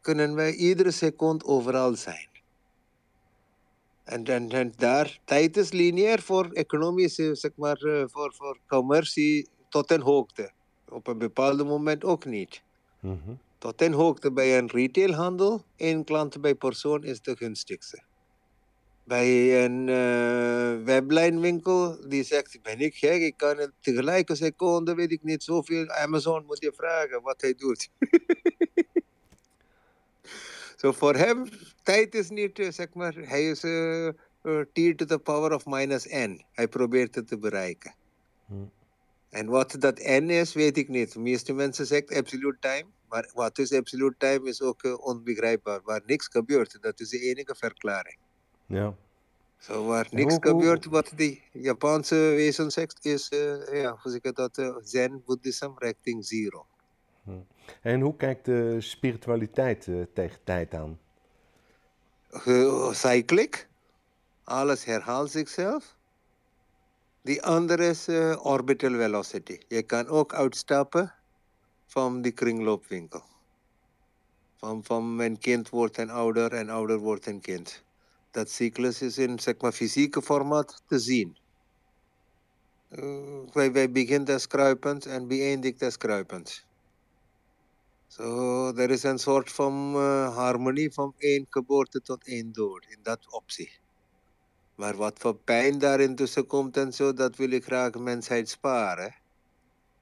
kunnen 0.02 0.36
wij 0.36 0.54
iedere 0.54 0.92
seconde 0.92 1.46
overal 1.46 1.96
zijn. 1.96 2.28
En, 4.04 4.26
en, 4.26 4.50
en 4.50 4.74
daar, 4.76 5.20
tijd 5.26 5.58
is 5.58 5.72
lineair 5.72 6.22
voor 6.22 6.52
economische, 6.52 7.36
zeg 7.36 7.52
maar, 7.56 7.84
uh, 7.84 8.04
voor, 8.08 8.34
voor 8.34 8.60
commercie 8.68 9.48
tot 9.70 9.92
een 9.92 10.02
hoogte. 10.02 10.52
Op 10.90 11.08
een 11.08 11.18
bepaald 11.18 11.66
moment 11.68 12.04
ook 12.04 12.26
niet. 12.26 12.62
Mm 13.00 13.22
-hmm. 13.24 13.40
Tot 13.58 13.82
een 13.82 13.94
hoogte 13.94 14.32
bij 14.32 14.58
een 14.58 14.68
retailhandel, 14.68 15.64
één 15.76 16.04
klant 16.04 16.42
bij 16.42 16.56
persoon 16.56 17.04
is 17.04 17.22
de 17.22 17.36
gunstigste. 17.36 18.07
Bij 19.08 19.64
een 19.66 19.88
uh, 19.88 20.86
weblijnwinkel 20.86 22.10
die 22.10 22.24
zegt, 22.24 22.62
ben 22.62 22.80
ik 22.80 22.96
gek, 22.96 23.22
ik 23.22 23.38
kan 23.38 23.58
het 23.58 23.72
tegelijk 23.82 24.30
een 24.30 24.36
seconde, 24.36 24.96
weet 24.96 25.12
ik 25.12 25.24
niet, 25.24 25.44
zoveel. 25.44 25.90
Amazon 25.90 26.46
moet 26.46 26.60
je 26.60 26.74
vragen 26.76 27.22
wat 27.22 27.42
hij 27.42 27.54
doet. 27.58 27.90
Zo 30.78 30.92
so 30.92 30.92
voor 30.92 31.16
hem, 31.16 31.50
tijd 31.84 32.16
is 32.16 32.30
niet, 32.30 32.60
uh, 32.60 32.72
zeg 32.72 32.94
maar, 32.94 33.14
hij 33.14 33.50
is 33.50 33.64
uh, 33.64 34.10
t 34.74 34.98
to 34.98 35.06
the 35.06 35.20
power 35.24 35.54
of 35.54 35.66
minus 35.66 36.08
n. 36.08 36.46
Hij 36.52 36.68
probeert 36.68 37.16
het 37.16 37.28
te 37.28 37.38
bereiken. 37.38 37.96
Hmm. 38.46 38.72
En 39.30 39.48
wat 39.48 39.76
dat 39.80 40.00
n 40.00 40.30
is, 40.30 40.54
weet 40.54 40.78
ik 40.78 40.88
niet. 40.88 41.14
De 41.14 41.20
meeste 41.20 41.54
mensen 41.54 41.86
zeggen 41.86 42.18
absolute 42.18 42.60
time. 42.60 42.86
Maar 43.10 43.32
wat 43.34 43.58
is 43.58 43.74
absolute 43.74 44.16
time 44.18 44.50
is 44.50 44.62
ook 44.62 44.84
uh, 44.84 45.06
onbegrijpbaar. 45.06 45.82
Waar 45.84 46.02
niks 46.06 46.28
gebeurt, 46.28 46.78
dat 46.82 47.00
is 47.00 47.10
de 47.10 47.20
enige 47.20 47.56
verklaring. 47.56 48.18
Ja. 48.68 48.96
Zo, 49.58 49.86
waar 49.86 50.08
niks 50.12 50.34
hoe, 50.34 50.48
gebeurt, 50.48 50.86
wat 50.86 51.12
die 51.16 51.42
Japanse 51.52 52.16
wezen 52.16 52.72
zegt, 52.72 53.06
is, 53.06 53.32
uh, 53.32 53.82
ja, 53.82 53.98
hoe 54.02 54.12
zeg 54.12 54.22
ik 54.22 54.36
dat, 54.36 54.58
uh, 54.58 54.76
Zen 54.84 55.24
Buddhism 55.26 55.72
richting 55.76 56.26
zero. 56.26 56.66
Hm. 57.24 57.32
En 57.82 58.02
hoe 58.02 58.16
kijkt 58.16 58.46
de 58.46 58.82
spiritualiteit 58.82 59.90
tegen 60.14 60.40
tijd 60.44 60.74
aan? 60.74 61.00
cyclic. 62.92 63.68
Alles 64.44 64.86
herhaalt 64.86 65.32
zichzelf. 65.32 65.96
Die 67.22 67.44
andere 67.44 67.88
is 67.88 68.08
orbital 68.42 68.92
velocity. 68.92 69.60
Je 69.68 69.82
kan 69.82 70.08
ook 70.08 70.34
uitstappen 70.34 71.14
van 71.86 72.22
die 72.22 72.32
kringloopwinkel. 72.32 73.24
Van, 74.56 74.84
van 74.84 75.16
mijn 75.16 75.40
kind 75.40 75.70
wordt 75.70 75.98
een 75.98 76.10
ouder 76.10 76.54
en 76.54 76.70
ouder 76.70 76.98
wordt 76.98 77.26
een 77.26 77.42
kind. 77.42 77.84
Dat 78.38 78.50
cyclus 78.50 79.02
is 79.02 79.18
in 79.18 79.40
zeg 79.40 79.56
maar, 79.62 79.72
fysieke 79.72 80.22
formaat 80.22 80.82
te 80.88 81.00
zien. 81.00 81.38
Uh, 82.90 83.72
wij, 83.72 83.92
beginnen 83.92 84.34
als 84.34 84.48
kruipend 84.48 85.06
en 85.06 85.28
beëindigt 85.28 85.82
als 85.82 85.98
kruipend. 85.98 86.66
So, 88.08 88.74
er 88.76 88.90
is 88.90 89.04
een 89.04 89.20
soort 89.20 89.52
van 89.52 89.94
uh, 89.96 90.36
harmonie 90.36 90.94
van 90.94 91.14
één 91.18 91.46
geboorte 91.50 92.02
tot 92.02 92.28
één 92.28 92.52
dood, 92.52 92.86
in 92.90 93.00
dat 93.02 93.34
optie. 93.34 93.72
Maar 94.76 94.96
wat 94.96 95.20
voor 95.20 95.36
pijn 95.36 95.80
daarin 95.80 96.16
tussen 96.16 96.48
komt 96.48 96.78
en 96.78 96.94
zo, 96.94 97.14
dat 97.14 97.36
wil 97.36 97.52
ik 97.52 97.64
graag 97.64 97.94
mensheid 97.94 98.50
sparen. 98.50 99.16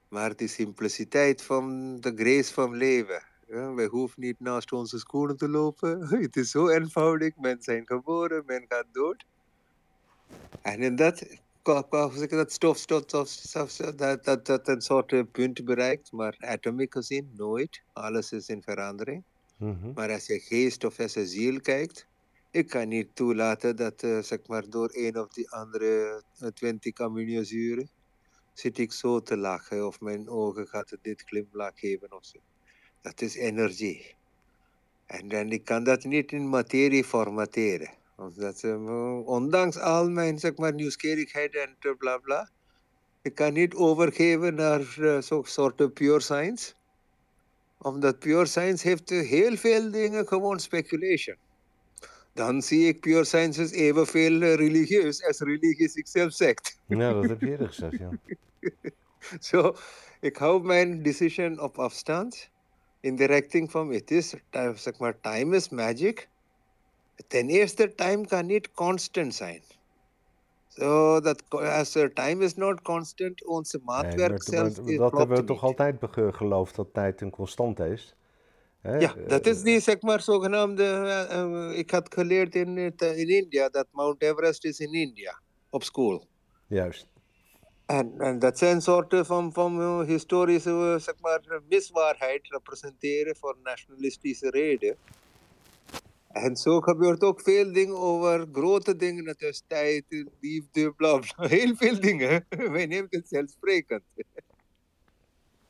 Maar 0.08 0.36
die 0.36 0.48
simpliciteit 0.48 1.42
van 1.42 1.96
de 2.00 2.12
grace 2.16 2.52
van 2.52 2.74
leven. 2.74 3.22
Ja, 3.48 3.74
wij 3.74 3.86
hoeven 3.86 4.20
niet 4.20 4.40
naast 4.40 4.72
onze 4.72 4.98
schoenen 4.98 5.36
te 5.36 5.48
lopen. 5.48 6.08
Het 6.22 6.36
is 6.36 6.50
zo 6.50 6.68
eenvoudig. 6.68 7.36
Men 7.36 7.62
zijn 7.62 7.86
geboren, 7.86 8.42
men 8.46 8.64
gaat 8.68 8.86
dood. 8.92 9.24
En 10.62 10.82
in 10.82 10.96
dat, 10.96 11.22
dat 11.62 12.52
stof, 12.52 12.78
stof, 12.78 13.02
stof, 13.02 13.28
stof, 13.28 13.76
dat, 13.76 14.24
dat, 14.24 14.46
dat 14.46 14.68
een 14.68 14.80
soort 14.80 15.32
punt 15.32 15.64
bereikt. 15.64 16.12
Maar 16.12 16.36
atomic 16.38 16.92
gezien, 16.92 17.30
nooit. 17.36 17.82
Alles 17.92 18.32
is 18.32 18.48
in 18.48 18.62
verandering. 18.62 19.22
Mm 19.56 19.78
-hmm. 19.80 19.92
Maar 19.94 20.10
als 20.12 20.26
je 20.26 20.38
geest 20.40 20.84
of 20.84 21.00
als 21.00 21.12
je 21.12 21.26
ziel 21.26 21.60
kijkt, 21.60 22.06
ik 22.50 22.68
kan 22.68 22.88
niet 22.88 23.08
toelaten 23.14 23.76
dat, 23.76 24.02
uh, 24.02 24.18
zeg 24.18 24.38
maar, 24.46 24.70
door 24.70 24.90
een 24.92 25.18
of 25.18 25.28
die 25.28 25.50
andere 25.50 26.22
uh, 26.42 26.48
20 26.48 26.98
aminozuren 27.00 27.88
zit 28.52 28.78
ik 28.78 28.92
zo 28.92 29.22
te 29.22 29.36
lachen 29.36 29.86
of 29.86 30.00
mijn 30.00 30.28
ogen 30.28 30.66
gaat 30.66 30.96
dit 31.02 31.22
glimlach 31.26 31.78
geven 31.78 32.12
of 32.12 32.24
zo. 32.24 32.38
Dat 33.06 33.20
is 33.20 33.36
energie. 33.36 34.14
En 35.06 35.28
dan 35.28 35.50
ik 35.50 35.64
kan 35.64 35.84
dat 35.84 36.04
niet 36.04 36.32
in 36.32 36.48
materie 36.48 37.04
formateren. 37.04 37.90
Omdat, 38.16 38.62
uh, 38.62 39.26
ondanks 39.26 39.78
al 39.78 40.10
mijn 40.10 40.38
zeg 40.38 40.56
maar, 40.56 40.74
nieuwsgierigheid 40.74 41.56
en 41.56 41.96
bla 41.98 42.18
bla, 42.18 42.50
ik 43.22 43.34
kan 43.34 43.52
niet 43.52 43.74
overgeven 43.74 44.54
naar 44.54 44.96
uh, 44.98 45.20
zo'n 45.20 45.44
soort 45.44 45.94
pure 45.94 46.20
science. 46.20 46.72
Omdat 47.78 48.18
pure 48.18 48.46
science 48.46 48.88
heeft 48.88 49.10
uh, 49.10 49.28
heel 49.28 49.56
veel 49.56 49.90
dingen 49.90 50.26
gewoon 50.26 50.60
speculation. 50.60 51.36
Dan 52.32 52.62
zie 52.62 52.88
ik 52.88 53.00
pure 53.00 53.24
science 53.24 53.62
is 53.62 53.70
evenveel 53.70 54.38
religieus 54.38 55.24
als 55.24 55.38
religie 55.38 55.88
zichzelf 55.88 56.32
zegt. 56.32 56.78
Ja, 56.86 57.12
dat 57.12 57.28
heb 57.28 57.40
je 57.40 57.50
eerder 57.50 57.68
gezegd, 57.68 57.98
ja. 57.98 58.10
Zo, 59.40 59.62
so, 59.62 59.76
ik 60.20 60.36
hou 60.36 60.64
mijn 60.64 61.02
decision 61.02 61.60
op 61.60 61.78
afstand 61.78 62.54
in 63.06 63.16
de 63.16 63.24
richting 63.24 63.70
van 63.70 63.92
het 63.92 64.10
is, 64.10 64.34
zeg 64.74 64.98
maar, 64.98 65.20
time 65.20 65.56
is 65.56 65.68
magic. 65.68 66.28
Ten 67.26 67.48
eerste, 67.48 67.94
time 67.94 68.26
kan 68.26 68.46
niet 68.46 68.72
constant 68.72 69.34
zijn. 69.34 69.62
So 70.68 71.20
that 71.20 71.42
as 71.50 71.92
time 72.14 72.44
is 72.44 72.54
not 72.54 72.82
constant, 72.82 73.44
onze 73.44 73.80
maatwerk 73.84 74.30
nee, 74.30 74.58
zelf 74.58 74.78
is 74.78 74.96
Dat 74.96 75.18
hebben 75.18 75.36
we 75.36 75.44
toch 75.44 75.62
altijd 75.62 75.96
geloofd, 76.12 76.76
dat 76.76 76.88
tijd 76.92 77.20
een 77.20 77.30
constant 77.30 77.80
is? 77.80 78.14
Hè? 78.80 78.98
Ja, 78.98 79.14
dat 79.26 79.46
is 79.46 79.62
die, 79.62 79.80
zeg 79.80 80.00
maar, 80.00 80.20
zogenaamde... 80.20 80.84
Uh, 81.30 81.70
uh, 81.70 81.78
ik 81.78 81.90
had 81.90 82.14
geleerd 82.14 82.54
in, 82.54 82.78
in 82.98 83.28
India, 83.28 83.68
dat 83.68 83.86
Mount 83.90 84.22
Everest 84.22 84.64
is 84.64 84.78
in 84.78 84.92
India, 84.92 85.40
op 85.70 85.82
school. 85.82 86.26
Juist. 86.66 87.06
En, 87.86 88.20
en 88.20 88.38
dat 88.38 88.58
zijn 88.58 88.80
soorten 88.80 89.26
van, 89.26 89.52
van 89.52 90.04
historische 90.04 90.98
zeg 91.00 91.14
maar, 91.20 91.60
miswaarheid 91.68 92.48
representeren 92.48 93.36
voor 93.36 93.56
nationalistische 93.62 94.50
reden. 94.50 94.96
En 96.28 96.56
zo 96.56 96.80
gebeurt 96.80 97.22
ook 97.22 97.40
veel 97.40 97.72
dingen 97.72 97.96
over 97.96 98.46
grote 98.52 98.96
dingen, 98.96 99.24
net 99.24 99.44
als 99.44 99.62
tijd, 99.66 100.04
liefde, 100.40 100.92
bla 100.92 101.18
bla. 101.18 101.48
Heel 101.56 101.76
veel 101.76 102.00
dingen. 102.00 102.46
Wij 102.76 102.86
nemen 102.86 103.06
het 103.10 103.28
zelfsprekend. 103.28 104.02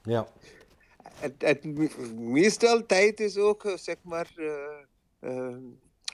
Ja. 0.02 0.28
Het, 1.14 1.34
het, 1.38 1.64
meestal 2.14 2.86
tijd 2.86 3.20
is 3.20 3.36
ook, 3.36 3.72
zeg 3.74 3.96
maar, 4.02 4.32
uh, 4.36 4.52
uh, 5.20 5.56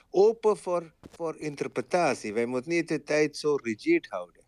open 0.09 0.57
voor, 0.57 0.93
voor 1.11 1.37
interpretatie. 1.37 2.33
Wij 2.33 2.45
moeten 2.45 2.71
niet 2.71 2.87
de 2.87 3.03
tijd 3.03 3.37
zo 3.37 3.55
rigid 3.55 4.07
houden. 4.09 4.42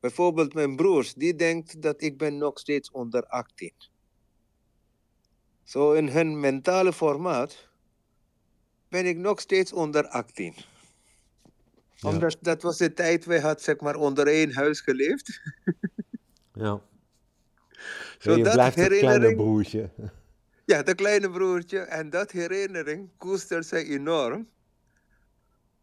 Bijvoorbeeld 0.00 0.54
mijn 0.54 0.76
broers, 0.76 1.14
die 1.14 1.34
denkt 1.34 1.82
dat 1.82 2.02
ik 2.02 2.18
ben 2.18 2.38
nog 2.38 2.58
steeds 2.58 2.90
onder 2.90 3.26
18. 3.26 3.72
Zo 5.64 5.92
in 5.92 6.08
hun 6.08 6.40
mentale 6.40 6.92
formaat 6.92 7.68
ben 8.88 9.06
ik 9.06 9.16
nog 9.16 9.40
steeds 9.40 9.72
onder 9.72 10.06
18. 10.06 10.54
Ja. 11.94 12.08
Omdat 12.08 12.36
dat 12.40 12.62
was 12.62 12.76
de 12.76 12.92
tijd, 12.92 13.24
wij 13.24 13.40
had 13.40 13.62
zeg 13.62 13.80
maar 13.80 13.96
onder 13.96 14.26
één 14.26 14.54
huis 14.54 14.80
geleefd. 14.80 15.40
ja. 16.54 16.80
Zo 18.18 18.36
je 18.36 18.42
dat 18.42 18.52
blijft 18.52 18.76
het 18.76 18.98
kleine 18.98 19.34
broertje. 19.34 19.90
Ja, 20.64 20.82
dat 20.82 20.94
kleine 20.94 21.30
broertje. 21.30 21.78
En 21.78 22.10
dat 22.10 22.30
herinnering 22.30 23.10
koestert 23.16 23.66
zij 23.66 23.84
enorm 23.84 24.48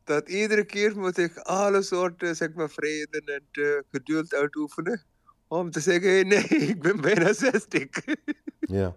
dat 0.05 0.29
iedere 0.29 0.65
keer 0.65 0.97
moet 0.99 1.17
ik 1.17 1.37
alle 1.37 1.81
soorten 1.81 2.35
zeg 2.35 2.53
maar, 2.53 2.69
vrede 2.69 3.21
en 3.25 3.63
uh, 3.63 3.79
geduld 3.91 4.33
uitoefenen. 4.33 5.03
Om 5.47 5.71
te 5.71 5.79
zeggen, 5.79 6.27
nee, 6.27 6.43
ik 6.73 6.81
ben 6.81 7.01
bijna 7.01 7.33
60. 7.33 7.87
ja. 8.59 8.95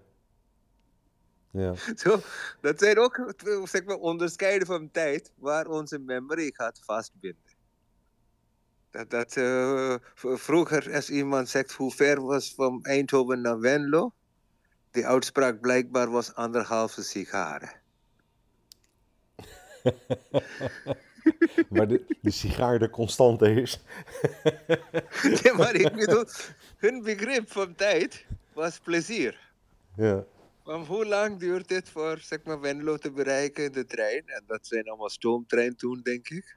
Ja. 1.50 1.74
Zo, 1.96 2.20
dat 2.60 2.78
zijn 2.78 2.98
ook 2.98 3.34
zeg 3.64 3.84
maar, 3.84 3.96
onderscheiden 3.96 4.66
van 4.66 4.90
tijd 4.90 5.32
waar 5.36 5.66
onze 5.66 5.98
memory 5.98 6.50
gaat 6.54 6.80
vastbinden. 6.84 7.56
Dat, 8.90 9.10
dat 9.10 9.36
eh, 9.36 9.94
vroeger, 10.14 10.94
als 10.94 11.10
iemand 11.10 11.48
zegt 11.48 11.72
hoe 11.72 11.92
ver 11.92 12.22
was 12.22 12.54
van 12.54 12.84
Eindhoven 12.84 13.40
naar 13.40 13.58
Venlo, 13.60 14.12
die 14.90 15.06
uitspraak 15.06 15.60
blijkbaar 15.60 16.10
was 16.10 16.34
anderhalve 16.34 17.02
sigaren. 17.02 17.80
Maar 21.68 21.88
de, 21.88 22.16
de 22.20 22.30
sigaar 22.30 22.78
de 22.78 22.90
constante 22.90 23.52
is. 23.52 23.80
ja, 25.42 25.54
maar 25.54 25.74
ik 25.74 25.92
bedoel, 25.92 26.24
hun 26.76 27.02
begrip 27.02 27.50
van 27.50 27.74
tijd 27.74 28.26
was 28.52 28.78
plezier. 28.78 29.52
Ja. 29.96 30.24
Want 30.64 30.86
hoe 30.86 31.06
lang 31.06 31.38
duurt 31.38 31.70
het 31.70 31.88
voor 31.88 32.18
zeg 32.18 32.42
maar, 32.44 32.60
Venlo 32.60 32.96
te 32.96 33.10
bereiken 33.10 33.64
in 33.64 33.72
de 33.72 33.84
trein? 33.84 34.22
En 34.26 34.44
dat 34.46 34.66
zijn 34.66 34.88
allemaal 34.88 35.08
stoomtrein 35.08 35.76
toen, 35.76 36.00
denk 36.02 36.28
ik. 36.28 36.56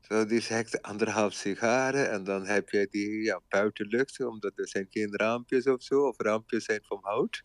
Zo, 0.00 0.26
die 0.26 0.40
zegt 0.40 0.82
anderhalf 0.82 1.32
sigaren 1.32 2.10
en 2.10 2.24
dan 2.24 2.46
heb 2.46 2.68
je 2.68 2.88
die 2.90 3.22
ja, 3.22 3.40
buitenlucht, 3.48 4.24
omdat 4.24 4.52
er 4.58 4.68
zijn 4.68 4.86
geen 4.90 5.16
raampjes 5.16 5.66
of 5.66 5.82
zo, 5.82 6.06
of 6.06 6.18
raampjes 6.18 6.64
zijn 6.64 6.80
van 6.82 6.98
hout. 7.02 7.42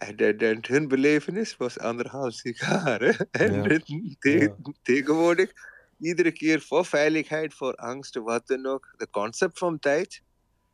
En, 0.00 0.16
de- 0.16 0.36
de- 0.36 0.58
hun 0.60 0.88
belevenis 0.88 1.56
was 1.56 1.78
anderhalf 1.78 2.32
sigaren. 2.32 3.16
En 3.30 3.52
Ja. 3.54 3.78
te- 4.18 4.30
Ja. 4.38 4.56
tegenwoordig, 4.82 5.52
iedere 5.98 6.32
keer 6.32 6.60
voor 6.60 6.84
veiligheid, 6.84 7.54
voor 7.54 7.74
angst, 7.74 8.14
wat 8.14 8.46
dan 8.46 8.66
ook, 8.66 8.94
de 8.96 9.08
concept 9.10 9.58
van 9.58 9.78
tijd 9.78 10.22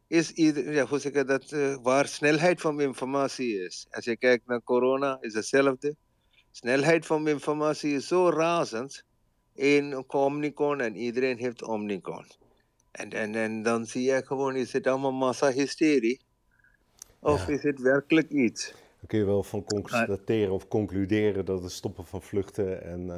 is 0.09 0.30
ieder, 0.30 0.73
ja, 0.73 0.87
hoe 0.87 0.99
zeg 0.99 1.12
je 1.12 1.25
dat, 1.25 1.52
eh, 1.52 1.76
waar 1.83 2.06
snelheid 2.09 2.61
van 2.61 2.80
informatie 2.80 3.64
is. 3.64 3.87
Als 3.90 4.04
je 4.04 4.16
kijkt 4.16 4.47
naar 4.47 4.62
corona, 4.62 5.18
is 5.21 5.35
hetzelfde. 5.35 5.97
Snelheid 6.50 7.06
van 7.06 7.28
informatie 7.28 7.95
is 7.95 8.06
zo 8.06 8.28
razend. 8.28 9.04
Eén 9.54 10.04
Omnicon 10.12 10.80
en 10.80 10.97
iedereen 10.97 11.38
heeft 11.38 11.62
Omnicon. 11.62 12.25
En, 12.90 13.11
en, 13.11 13.35
en 13.35 13.62
dan 13.62 13.87
zie 13.87 14.02
je 14.02 14.23
gewoon, 14.26 14.56
is 14.56 14.73
het 14.73 14.87
allemaal 14.87 15.12
massa-hysterie? 15.12 16.21
Of 17.21 17.47
Ja. 17.47 17.52
is 17.52 17.62
het 17.62 17.80
werkelijk 17.80 18.30
iets? 18.30 18.75
Dan 19.07 19.19
kun 19.19 19.27
je 19.27 19.33
wel 19.33 19.43
van 19.43 19.65
constateren 19.65 20.53
of 20.53 20.69
concluderen 20.69 21.45
dat 21.45 21.63
het 21.63 21.73
stoppen 21.73 22.07
van 22.07 22.23
vluchten 22.23 22.83
en 22.83 23.11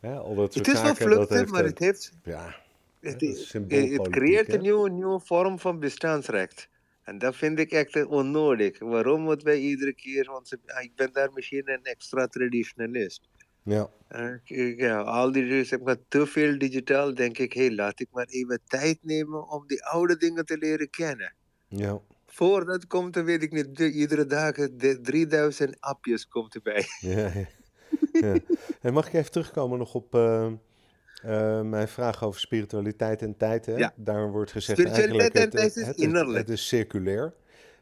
eh, 0.00 0.18
al 0.18 0.34
dat 0.34 0.52
soort 0.52 0.66
Het 0.66 0.74
is 0.76 0.82
wel 0.82 0.94
zaken. 0.94 1.06
vluchten, 1.12 1.36
heeft, 1.38 1.50
maar 1.50 1.60
eh, 1.60 1.66
het 1.66 1.78
heeft 1.78 2.12
ja, 2.24 2.54
Het, 3.00 3.22
is 3.22 3.38
het 3.38 3.46
symboolpolitiek, 3.48 4.10
creëert 4.10 4.52
een 4.52 4.60
nieuwe, 4.60 4.90
nieuwe 4.90 5.20
vorm 5.20 5.58
van 5.58 5.78
bestaansrecht. 5.78 6.68
En 7.02 7.18
dat 7.18 7.36
vind 7.36 7.58
ik 7.58 7.70
echt 7.70 7.96
eh, 7.96 8.10
onnodig. 8.10 8.78
Waarom 8.78 9.20
moeten 9.20 9.46
wij 9.46 9.58
iedere 9.58 9.92
keer... 9.94 10.24
Want 10.30 10.56
ah, 10.66 10.82
ik 10.82 10.94
ben 10.94 11.12
daar 11.12 11.32
misschien 11.32 11.70
een 11.70 11.82
extra 11.84 12.26
traditionalist. 12.26 13.28
ja, 13.62 13.90
Eh, 14.08 14.34
ik- 14.44 14.80
ja, 14.80 15.00
al 15.00 15.32
die, 15.32 15.64
zeg 15.64 15.80
maar, 15.80 15.96
te 16.08 16.26
veel 16.26 16.58
digitaal, 16.58 17.14
denk 17.14 17.38
ik... 17.38 17.52
Hé, 17.52 17.68
laat 17.70 18.00
ik 18.00 18.08
maar 18.10 18.26
even 18.26 18.60
tijd 18.66 18.98
nemen 19.02 19.48
om 19.48 19.66
die 19.66 19.84
oude 19.84 20.16
dingen 20.16 20.44
te 20.44 20.58
leren 20.58 20.90
kennen. 20.90 21.34
ja. 21.68 22.00
Voordat 22.34 22.86
komt, 22.86 23.14
dan 23.14 23.24
weet 23.24 23.42
ik 23.42 23.52
niet, 23.52 23.76
de- 23.76 23.90
iedere 23.90 24.26
dag 24.26 24.52
de 24.54 25.00
3000 25.02 25.76
appjes 25.80 26.28
komt 26.28 26.54
erbij. 26.54 26.84
Ja, 27.00 27.30
ja. 27.34 27.46
ja. 28.12 28.34
En 28.80 28.92
mag 28.92 29.06
ik 29.06 29.12
even 29.12 29.30
terugkomen 29.30 29.78
nog 29.78 29.94
op 29.94 30.14
eh, 30.14 30.46
eh, 31.22 31.60
mijn 31.62 31.88
vraag 31.88 32.24
over 32.24 32.40
spiritualiteit 32.40 33.22
en 33.22 33.36
tijd? 33.36 33.66
Hè? 33.66 33.76
Ja. 33.76 33.92
Daar 33.96 34.30
wordt 34.30 34.52
gezegd 34.52 34.84
eigenlijk 34.84 35.34
en 35.34 35.40
het, 35.42 35.50
tijd 35.50 35.76
is 35.76 35.86
het, 35.86 35.96
innerlijk. 35.96 36.38
Het, 36.38 36.48
is 36.48 36.68
circulair. 36.68 37.32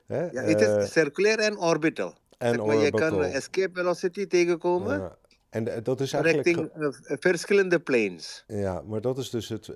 Hè? 0.07 0.31
Ja, 0.31 0.43
het 0.43 0.61
Eh, 0.61 0.77
is 0.83 0.93
circulair 0.93 1.39
en 1.39 1.59
orbital. 1.59 2.15
en 2.39 2.67
maar, 2.67 2.77
je 2.77 2.91
kan 2.91 3.23
escape 3.25 3.71
velocity 3.75 4.27
tegenkomen 4.27 4.99
Ja. 4.99 5.17
En 5.51 5.69
eh, 5.69 5.83
dat 5.83 6.01
is 6.01 6.13
eigenlijk... 6.13 6.47
richting 6.47 6.71
eh, 6.73 7.17
verschillende 7.21 7.81
planes. 7.81 8.45
Ja, 8.47 8.83
maar 8.87 9.01
dat 9.01 9.19
is 9.19 9.31
dus 9.31 9.49
het. 9.49 9.69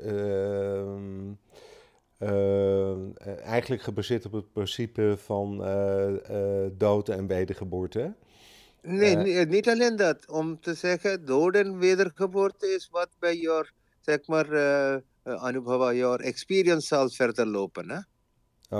Ehm, 2.18 3.00
eh, 3.14 3.40
eigenlijk 3.44 3.82
gebaseerd 3.82 4.26
op 4.26 4.32
het 4.32 4.52
principe 4.52 5.14
van 5.18 5.64
eh, 5.64 6.64
eh, 6.64 6.70
dood 6.72 7.08
en 7.08 7.26
wedergeboorte. 7.26 8.14
Nee, 8.82 9.16
ni- 9.16 9.44
niet 9.44 9.68
alleen 9.68 9.96
dat. 9.96 10.28
Om 10.30 10.60
te 10.60 10.74
zeggen, 10.74 11.24
dood 11.24 11.54
en 11.54 11.78
wedergeboorte 11.78 12.66
is 12.66 12.88
wat 12.90 13.08
bij 13.18 13.36
your, 13.36 13.72
zeg 14.00 14.26
maar, 14.26 14.46
Anubhava, 15.22 15.92
your 15.92 16.20
experience 16.20 16.86
zal 16.86 17.08
verder 17.08 17.46
lopen. 17.46 17.90
Hè? 17.90 17.98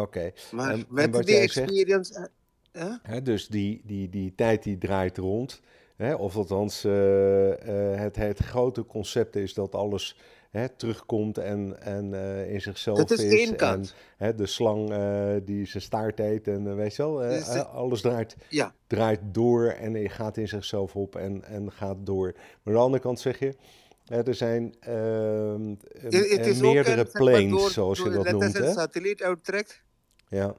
Oké. 0.01 0.33
Maar 0.53 0.73
En- 0.73 0.85
met 0.89 1.11
wat 1.15 1.27
die 1.27 1.35
zegt- 1.37 1.57
experience... 1.57 2.31
eh, 2.73 2.95
hè? 3.03 3.23
Dus 3.23 3.49
die, 3.49 3.83
die, 3.85 4.09
die 4.09 4.35
tijd 4.35 4.63
die 4.63 4.79
draait 4.79 5.19
rond. 5.19 5.61
Hè, 5.97 6.15
of 6.15 6.37
althans, 6.37 6.85
eh, 6.85 7.93
eh, 7.93 8.01
het, 8.01 8.17
het 8.17 8.39
grote 8.39 8.85
concept 8.87 9.37
is 9.37 9.55
dat 9.55 9.75
alles 9.75 10.17
hè, 10.51 10.69
terugkomt 10.69 11.39
en, 11.39 11.83
en 11.83 12.15
eh, 12.15 12.53
in 12.53 12.61
zichzelf 12.61 12.99
Dat 12.99 13.11
is 13.11 13.25
één 13.25 13.49
En 13.51 13.57
kant. 13.57 13.95
hè, 14.17 14.35
de 14.35 14.47
slang 14.47 14.91
eh, 14.91 15.35
die 15.45 15.67
zijn 15.67 15.83
staart 15.83 16.21
eet 16.21 16.49
en 16.49 16.67
eh, 16.67 16.75
weet 16.75 16.97
je 16.97 17.03
wel, 17.03 17.17
Dus, 17.19 17.49
alles 17.49 18.01
draait, 18.01 18.37
Ja, 18.49 18.75
draait 18.87 19.21
door 19.25 19.67
en 19.67 19.93
je 20.01 20.09
gaat 20.09 20.37
in 20.37 20.49
zichzelf 20.49 20.97
op 20.97 21.17
en, 21.17 21.45
en 21.45 21.73
gaat 21.73 21.97
door. 22.07 22.33
Maar 22.35 22.43
aan 22.65 22.73
de 22.73 22.79
andere 22.79 23.03
kant 23.03 23.21
zeg 23.21 23.39
je, 23.39 23.55
hè, 24.05 24.23
er 24.27 24.35
zijn 24.35 24.75
ehm, 24.81 25.75
eh, 26.11 26.61
meerdere 26.61 27.01
een, 27.01 27.09
planes, 27.13 27.51
door, 27.51 27.71
zoals 27.71 27.99
je 27.99 28.11
dat 28.11 28.31
noemt. 28.31 28.45
als 28.45 28.55
een 28.55 28.73
satelliet 28.73 29.23
uittrekt, 29.23 29.83
Ja, 30.29 30.57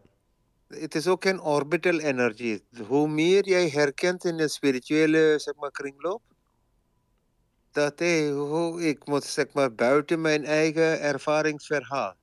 het 0.68 0.96
is 0.96 1.08
ook 1.08 1.26
een 1.26 1.42
orbital 1.42 2.00
energy. 2.00 2.60
Hoe 2.88 3.08
meer 3.08 3.46
jij 3.48 3.70
herkent 3.70 4.26
in 4.26 4.38
de 4.38 4.48
spirituele 4.48 5.34
zeg 5.40 5.56
maar, 5.56 5.72
kringloop, 5.72 6.22
dat 7.78 8.00
ik 8.80 9.06
moet 9.06 9.24
zeg 9.24 9.54
maar, 9.54 9.74
buiten 9.74 10.22
mijn 10.22 10.46
eigen 10.46 11.02
ervaringsverhaal, 11.02 12.16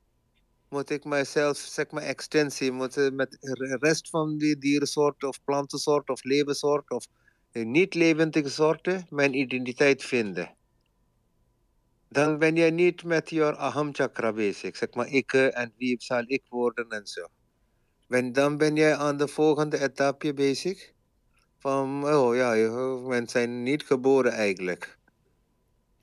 moet 0.69 0.90
ik 0.90 1.05
mijzelf, 1.05 1.57
zeg 1.57 1.90
maar, 1.90 2.03
extensie, 2.03 2.73
moet 2.73 3.12
met 3.12 3.37
de 3.40 3.77
rest 3.81 4.11
van 4.11 4.38
die 4.38 4.59
dierensoort 4.59 5.25
of 5.25 5.45
plantensoort 5.45 6.09
of 6.09 6.25
levenssoort 6.25 6.90
of 6.90 7.07
eh, 7.53 7.64
niet 7.64 7.95
levendige 7.95 8.49
soorten 8.49 9.07
mijn 9.11 9.35
identiteit 9.35 10.05
vinden. 10.05 10.55
Dan 12.09 12.38
ben 12.38 12.57
je 12.57 12.71
niet 12.71 13.05
met 13.05 13.31
je 13.31 13.57
aham 13.57 13.95
chakra 13.95 14.33
bezig, 14.33 14.77
zeg 14.77 14.95
maar, 14.95 15.09
ik 15.09 15.33
en 15.33 15.73
wie 15.77 15.97
zal 15.99 16.23
ik 16.27 16.43
worden 16.49 16.88
en 16.88 17.07
zo. 17.07 17.27
Dan 18.33 18.57
ben 18.57 18.77
je 18.77 18.97
aan 18.97 19.17
de 19.17 19.29
volgende 19.29 19.81
etappe 19.81 20.35
bezig. 20.35 20.93
Van, 21.59 22.09
oh 22.14 22.35
ja, 22.35 22.55
mensen 23.09 23.29
zijn 23.29 23.62
niet 23.62 23.83
geboren 23.83 24.33
eigenlijk. 24.33 24.99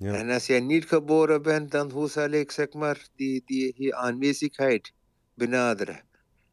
Ja, 0.01 0.13
En 0.13 0.29
als 0.29 0.45
jij 0.45 0.59
niet 0.59 0.85
geboren 0.85 1.41
bent, 1.41 1.71
dan 1.71 1.91
hoe 1.91 2.09
zal 2.09 2.29
ik 2.29 2.51
zeg 2.51 2.73
maar 2.73 3.07
die, 3.15 3.41
die, 3.45 3.73
die 3.73 3.95
aanwezigheid 3.95 4.93
benaderen? 5.33 6.03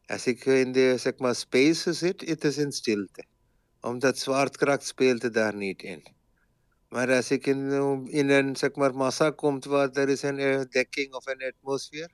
Als 0.05 0.27
ik 0.27 0.45
in 0.45 0.71
de 0.71 0.97
zeg 0.97 1.17
maar, 1.17 1.35
space 1.35 1.93
zit, 1.93 2.27
het 2.27 2.43
is 2.43 2.57
in 2.57 2.71
stilte. 2.71 3.25
Omdat 3.81 4.17
zwaartekracht 4.17 4.85
speelt 4.85 5.33
daar 5.33 5.55
niet 5.55 5.81
in. 5.81 6.03
Maar 6.89 7.11
als 7.15 7.31
ik 7.31 7.45
in, 7.45 7.71
in 8.07 8.29
een 8.29 8.55
zeg 8.55 8.75
maar, 8.75 8.95
massa 8.95 9.29
kom 9.29 9.59
waar 9.67 9.89
er 9.91 10.09
is 10.09 10.21
een 10.21 10.39
eh, 10.39 10.61
dekking 10.69 11.13
of 11.13 11.25
een 11.27 11.43
atmosfeer, 11.43 12.09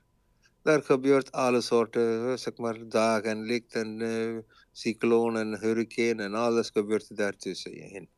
daar 0.62 0.82
gebeurt 0.82 1.32
alle 1.32 1.60
soorten, 1.60 2.38
zeg 2.38 2.56
maar, 2.56 2.88
dagen, 2.88 3.42
licht 3.42 3.74
en 3.74 4.00
eh 4.00 4.38
cyclonen, 4.72 5.58
hurricane 5.60 6.22
en 6.22 6.34
alles 6.34 6.70
gebeurt 6.70 7.16
daartussenin. 7.16 8.08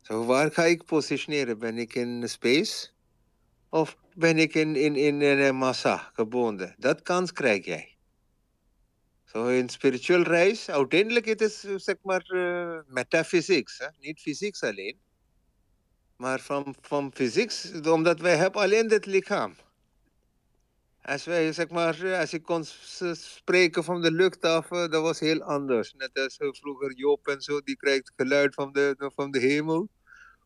Zo, 0.00 0.24
waar 0.24 0.52
ga 0.52 0.64
ik 0.64 0.84
positioneren? 0.84 1.58
Ben 1.58 1.78
ik 1.78 1.94
in 1.94 2.28
space? 2.28 2.88
Of 3.68 3.96
ben 4.14 4.38
ik 4.38 4.54
in, 4.54 4.76
in, 4.76 4.96
in, 4.96 5.20
een 5.20 5.56
massa 5.56 6.10
gebonden? 6.12 6.74
Dat 6.78 7.02
kans 7.02 7.32
krijg 7.32 7.64
jij. 7.64 7.96
Zo 9.24 9.46
in 9.46 9.68
spiritual 9.68 10.22
reis, 10.22 10.68
uiteindelijk 10.70 11.26
het 11.26 11.40
is 11.40 11.64
eh, 11.64 11.74
zeg 11.76 11.96
maar 12.02 12.22
eh 12.22 12.78
metaphysics, 12.86 13.80
niet 14.00 14.20
fysieks 14.20 14.62
alleen. 14.62 14.98
Maar 16.16 16.40
van, 16.40 16.74
van 16.80 17.10
fysieks, 17.14 17.70
omdat 17.80 18.20
wij 18.20 18.36
hebben 18.36 18.60
alleen 18.60 18.88
dit 18.88 19.06
lichaam. 19.06 19.54
Als 21.02 21.24
wij, 21.24 21.52
zeg 21.52 21.68
maar, 21.70 22.16
als 22.18 22.32
ik 22.32 22.42
kon 22.42 22.64
spreken 23.12 23.84
van 23.84 24.02
de 24.02 24.12
luchthaven, 24.12 24.90
dat 24.90 25.02
was 25.02 25.20
heel 25.20 25.42
anders. 25.42 25.94
Net 25.94 26.18
als 26.18 26.36
eh, 26.36 26.48
vroeger 26.52 26.92
Joop 26.94 27.26
en 27.28 27.40
zo, 27.40 27.60
die 27.60 27.76
krijgt 27.76 28.12
geluid 28.16 28.54
van 28.54 28.72
de, 28.72 29.10
van 29.14 29.30
de 29.30 29.38
hemel. 29.38 29.88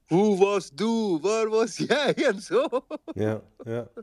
Hoe 0.05 0.39
was 0.39 0.71
Doe? 0.71 1.21
Waar 1.21 1.49
was 1.49 1.77
jij? 1.89 2.15
En 2.15 2.41
zo. 2.43 2.67
ja, 3.13 3.43
ja. 3.65 3.89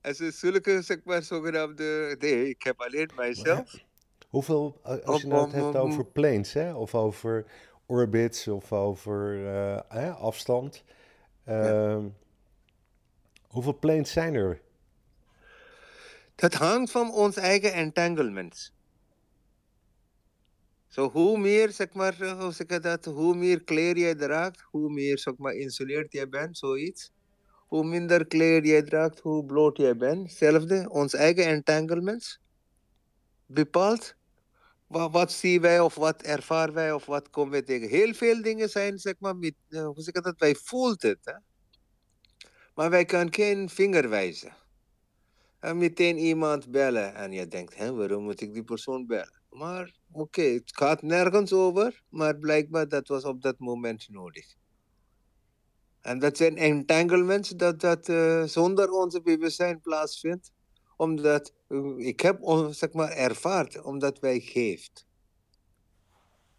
En 0.00 0.14
ze 0.14 0.30
zulke, 0.30 0.82
zeg 0.82 0.98
maar, 1.04 1.22
zogenaamde... 1.22 2.16
Nee, 2.18 2.48
ik 2.48 2.62
heb 2.62 2.80
alleen 2.80 3.10
mijzelf. 3.16 3.74
Hoeveel, 4.28 4.80
eh, 4.84 4.98
als 5.04 5.20
je 5.20 5.26
nou 5.26 5.42
het 5.42 5.52
hebt 5.52 5.76
over 5.76 6.04
planes, 6.06 6.52
hè, 6.52 6.74
of 6.74 6.94
over 6.94 7.46
orbits, 7.86 8.48
of 8.48 8.72
over 8.72 9.46
eh, 9.88 10.20
afstand. 10.20 10.84
ehm, 11.44 12.04
Hoeveel 13.48 13.78
planes 13.78 14.12
zijn 14.12 14.34
er? 14.34 14.60
Dat 16.38 16.54
hangt 16.54 16.90
van 16.90 17.12
ons 17.12 17.36
eigen 17.36 17.72
entanglements. 17.72 18.72
Zo 20.88 21.10
hoe 21.10 21.38
meer, 21.38 21.72
zeg 21.72 21.92
maar, 21.92 22.20
eh, 22.20 22.40
hoe 22.40 22.52
zeg 22.52 22.66
dat, 22.66 23.04
hoe 23.04 23.34
meer 23.34 23.96
jij 23.96 24.14
draagt, 24.14 24.60
hoe 24.60 24.90
meer, 24.90 25.18
zeg 25.18 25.36
maar, 25.36 25.52
insuleerd 25.54 26.12
jij 26.12 26.28
bent, 26.28 26.58
zoiets. 26.58 27.10
Hoe 27.66 27.84
minder 27.84 28.26
kleur 28.26 28.64
jij 28.64 28.82
draagt, 28.82 29.20
hoe 29.20 29.44
bloot 29.44 29.76
jij 29.76 29.96
bent. 29.96 30.28
Hetzelfde, 30.28 30.88
ons 30.90 31.14
eigen 31.14 31.44
entanglements 31.44 32.40
bepaalt 33.46 34.14
wat, 34.86 35.12
wat 35.12 35.32
zien 35.32 35.60
wij 35.60 35.80
of 35.80 35.94
wat 35.94 36.22
ervaren 36.22 36.74
wij 36.74 36.92
of 36.92 37.06
wat 37.06 37.30
komen 37.30 37.52
wij 37.52 37.62
tegen. 37.62 37.88
Heel 37.88 38.14
veel 38.14 38.42
dingen 38.42 38.68
zijn, 38.68 38.98
zeg 38.98 39.14
maar, 39.18 39.36
met, 39.36 39.54
uh, 39.68 39.86
hoe 39.86 40.02
zeg 40.02 40.14
dat, 40.14 40.38
wij 40.38 40.54
voelt 40.54 41.02
het. 41.02 41.18
Hè? 41.24 41.34
Maar 42.74 42.90
wij 42.90 43.04
kunnen 43.04 43.34
geen 43.34 43.68
vinger 43.68 44.08
wijzen. 44.08 44.56
En 45.60 45.78
meteen 45.78 46.18
iemand 46.18 46.70
bellen 46.70 47.14
en 47.14 47.32
je 47.32 47.46
denkt, 47.46 47.76
hè, 47.76 47.92
waarom 47.92 48.22
moet 48.22 48.40
ik 48.40 48.54
die 48.54 48.64
persoon 48.64 49.06
bellen? 49.06 49.40
Maar 49.50 49.94
oké, 50.12 50.42
het 50.42 50.76
gaat 50.76 51.02
nergens 51.02 51.52
over, 51.52 52.02
maar 52.08 52.36
blijkbaar 52.36 52.88
dat 52.88 53.08
was 53.08 53.24
op 53.24 53.42
dat 53.42 53.58
moment 53.58 54.08
nodig. 54.08 54.54
En 56.00 56.18
dat 56.18 56.36
zijn 56.36 56.56
entanglements 56.56 57.48
dat, 57.48 57.80
dat 57.80 58.08
uh, 58.08 58.42
zonder 58.44 58.90
onze 58.90 59.22
bewustzijn 59.22 59.80
plaatsvindt 59.80 60.52
omdat 60.96 61.52
ik 61.96 62.20
heb 62.20 62.68
zeg 62.70 62.92
maar 62.92 63.10
ervaard, 63.10 63.82
omdat 63.82 64.18
wij 64.18 64.40
geeft. 64.40 65.06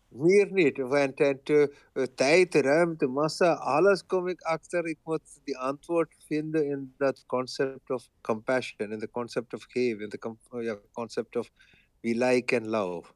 Meer 0.09 0.51
niet, 0.51 0.77
want 0.77 1.19
het, 1.19 1.49
uh, 1.49 1.67
tijd, 2.15 2.55
ruimte, 2.55 3.07
massa, 3.07 3.53
alles 3.53 4.05
kom 4.05 4.27
ik 4.27 4.41
achter. 4.41 4.85
Ik 4.87 4.97
moet 5.03 5.39
die 5.43 5.57
antwoord 5.57 6.15
vinden 6.27 6.65
in 6.65 6.93
dat 6.97 7.23
concept 7.25 7.89
of 7.89 8.09
compassion, 8.21 8.91
in 8.91 8.99
the 8.99 9.09
concept 9.09 9.53
of 9.53 9.65
give, 9.67 10.03
in 10.03 10.09
the 10.09 10.35
uh, 10.51 10.73
concept 10.91 11.35
of 11.35 11.51
we 12.01 12.15
like 12.15 12.55
and 12.55 12.65
love. 12.65 13.11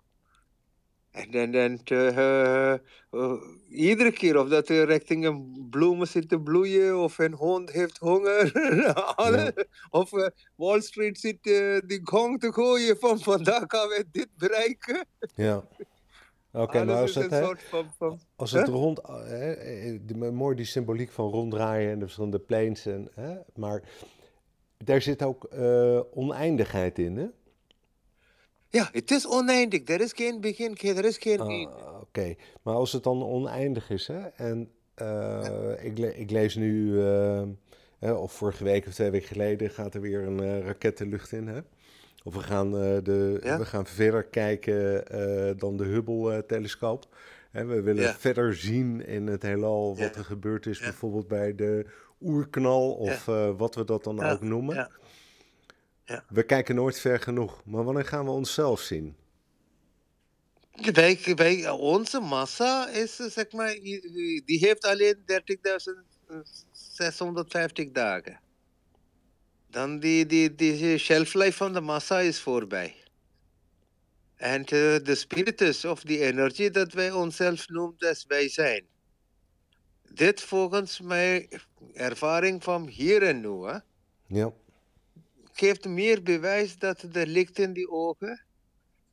En, 1.12 1.52
dan 1.52 1.80
uh, 1.92 2.76
uh, 3.12 3.42
iedere 3.70 4.12
keer 4.12 4.40
of 4.40 4.50
dat 4.50 4.70
er 4.70 4.86
richting 4.86 5.26
een 5.26 5.68
bloemen 5.70 6.08
zit 6.08 6.30
te 6.30 6.40
bloeien 6.40 6.98
of 6.98 7.18
een 7.18 7.34
hond 7.34 7.72
heeft 7.72 7.98
honger. 7.98 8.52
Alle, 9.16 9.52
ja. 9.56 9.64
Of 9.90 10.12
uh, 10.12 10.28
Wall 10.56 10.82
Street 10.82 11.20
zit 11.20 11.44
die 11.88 12.00
gong 12.04 12.40
te 12.40 12.54
gooien 12.54 12.98
van 13.00 13.20
vandaag 13.20 13.64
gaan 13.68 13.88
we 13.88 14.06
dit 14.12 14.30
bereiken. 14.38 15.06
Ja. 15.36 15.64
Oké, 16.54 16.62
okay, 16.64 16.86
maar 16.86 17.02
als 17.02 17.16
het, 17.16 17.32
hè, 17.32 17.56
van, 17.58 17.86
van, 17.98 18.20
als 18.36 18.52
het 18.52 18.68
rond, 18.68 19.00
hè, 19.08 20.06
de, 20.06 20.32
mooi 20.32 20.56
die 20.56 20.66
symboliek 20.66 21.12
van 21.12 21.30
ronddraaien 21.30 21.92
en 21.92 22.00
de 22.00 22.06
verschillende 22.06 22.40
planes, 22.40 22.86
en, 22.86 23.10
hè, 23.14 23.36
maar 23.56 23.84
daar 24.78 25.02
zit 25.02 25.24
ook 25.24 25.48
oneindigheid 26.14 27.00
in, 27.00 27.18
hè? 27.18 27.28
Ja, 28.70 28.90
het 28.92 29.12
is 29.12 29.28
oneindig. 29.28 29.88
Er 29.88 30.02
is 30.02 30.12
geen 30.14 30.42
begin, 30.42 30.78
er 30.78 31.06
is 31.06 31.18
geen 31.18 31.40
ah, 31.40 32.02
Oké, 32.02 32.36
maar 32.62 32.76
als 32.76 32.92
het 32.92 33.04
dan 33.04 33.24
oneindig 33.24 33.90
is, 33.90 34.08
hè, 34.08 34.20
en 34.20 34.72
uh, 35.02 35.08
ja. 35.44 35.76
ik, 35.76 35.98
le 35.98 36.16
ik, 36.16 36.32
lees 36.32 36.56
nu, 36.56 36.92
uh, 36.92 37.44
hè, 38.00 38.12
of 38.12 38.32
vorige 38.32 38.64
week 38.64 38.88
of 38.88 38.94
twee 38.94 39.10
weken 39.10 39.28
geleden, 39.28 39.70
gaat 39.70 39.94
er 39.94 40.02
weer 40.02 40.28
een 40.28 40.62
raket 40.62 40.98
de 40.98 41.06
lucht 41.06 41.32
in. 41.32 41.48
Hè? 41.48 41.60
Of 42.24 42.34
we 42.34 42.42
gaan, 42.42 42.72
de, 42.72 43.40
ja? 43.44 43.58
we 43.58 43.66
gaan 43.66 43.86
verder 43.86 44.24
kijken 44.24 45.04
dan 45.58 45.78
de 45.78 45.84
Hubble-telescoop. 45.84 47.16
we 47.52 47.82
willen 47.82 48.04
ja. 48.04 48.14
verder 48.14 48.56
zien 48.56 49.06
in 49.06 49.28
het 49.28 49.42
heelal 49.42 49.98
wat 49.98 50.16
er 50.16 50.26
gebeurd 50.26 50.66
is, 50.66 50.80
bijvoorbeeld 50.80 51.28
bij 51.28 51.56
de 51.56 51.86
oerknal 52.22 52.92
of 52.92 53.26
wat 53.58 53.76
we 53.76 53.84
dat 53.84 54.04
dan 54.04 54.24
ook 54.24 54.42
noemen. 54.42 54.76
Ja. 56.06 56.24
We 56.30 56.44
kijken 56.44 56.76
nooit 56.76 57.00
ver 57.00 57.20
genoeg, 57.20 57.62
maar 57.66 57.84
wanneer 57.84 58.06
gaan 58.06 58.26
we 58.26 58.32
onszelf 58.32 58.80
zien? 58.80 59.16
Wij, 60.94 61.20
wij, 61.36 61.70
onze 61.70 62.20
massa 62.20 62.90
is, 62.90 63.16
zeg 63.16 63.52
maar, 63.52 63.74
die 64.46 64.58
heeft 64.60 64.86
alleen 64.86 65.18
30.650 67.86 67.92
dagen. 67.92 68.40
Dan 69.74 70.00
die, 70.00 70.26
die, 70.26 70.56
die 70.56 70.98
shelf 70.98 71.34
life 71.34 71.58
van 71.58 71.74
de 71.74 71.82
massa 71.82 72.20
is 72.20 72.40
voorbij. 72.40 72.96
En 74.36 74.62
uh, 74.62 74.68
de 75.04 75.16
spiritus 75.16 75.86
of 75.86 76.04
die 76.04 76.20
energie 76.20 76.72
dat 76.72 76.94
wij 76.94 77.12
onszelf 77.12 77.68
noemen, 77.68 77.96
dat 77.98 78.26
wij 78.28 78.50
zijn. 78.50 78.86
Dit 80.14 80.42
volgens 80.42 81.00
mijn 81.02 81.48
ervaring 81.94 82.64
van 82.64 82.88
hier 82.88 83.24
en 83.24 83.42
nu. 83.42 83.66
Hè? 83.66 83.78
Ja 84.28 84.54
geeft 85.54 85.88
meer 85.88 86.24
bewijs 86.24 86.78
dat 86.78 87.06
de 87.12 87.28
licht 87.28 87.60
in 87.60 87.74
die 87.74 87.90
ogen, 87.90 88.46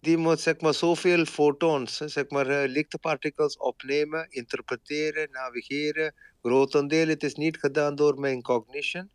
die 0.00 0.16
moet 0.16 0.40
zeg 0.40 0.60
maar 0.60 0.74
zoveel 0.74 1.24
fotons, 1.24 1.96
zeg 1.96 2.28
maar 2.28 2.50
uh, 2.50 2.72
lichtpartikels 2.72 3.56
opnemen, 3.56 4.26
interpreteren, 4.30 5.30
navigeren. 5.30 6.14
Grotendeel, 6.42 7.08
het 7.08 7.22
is 7.22 7.34
niet 7.34 7.58
gedaan 7.58 7.94
door 7.94 8.20
mijn 8.20 8.42
cognition, 8.42 9.10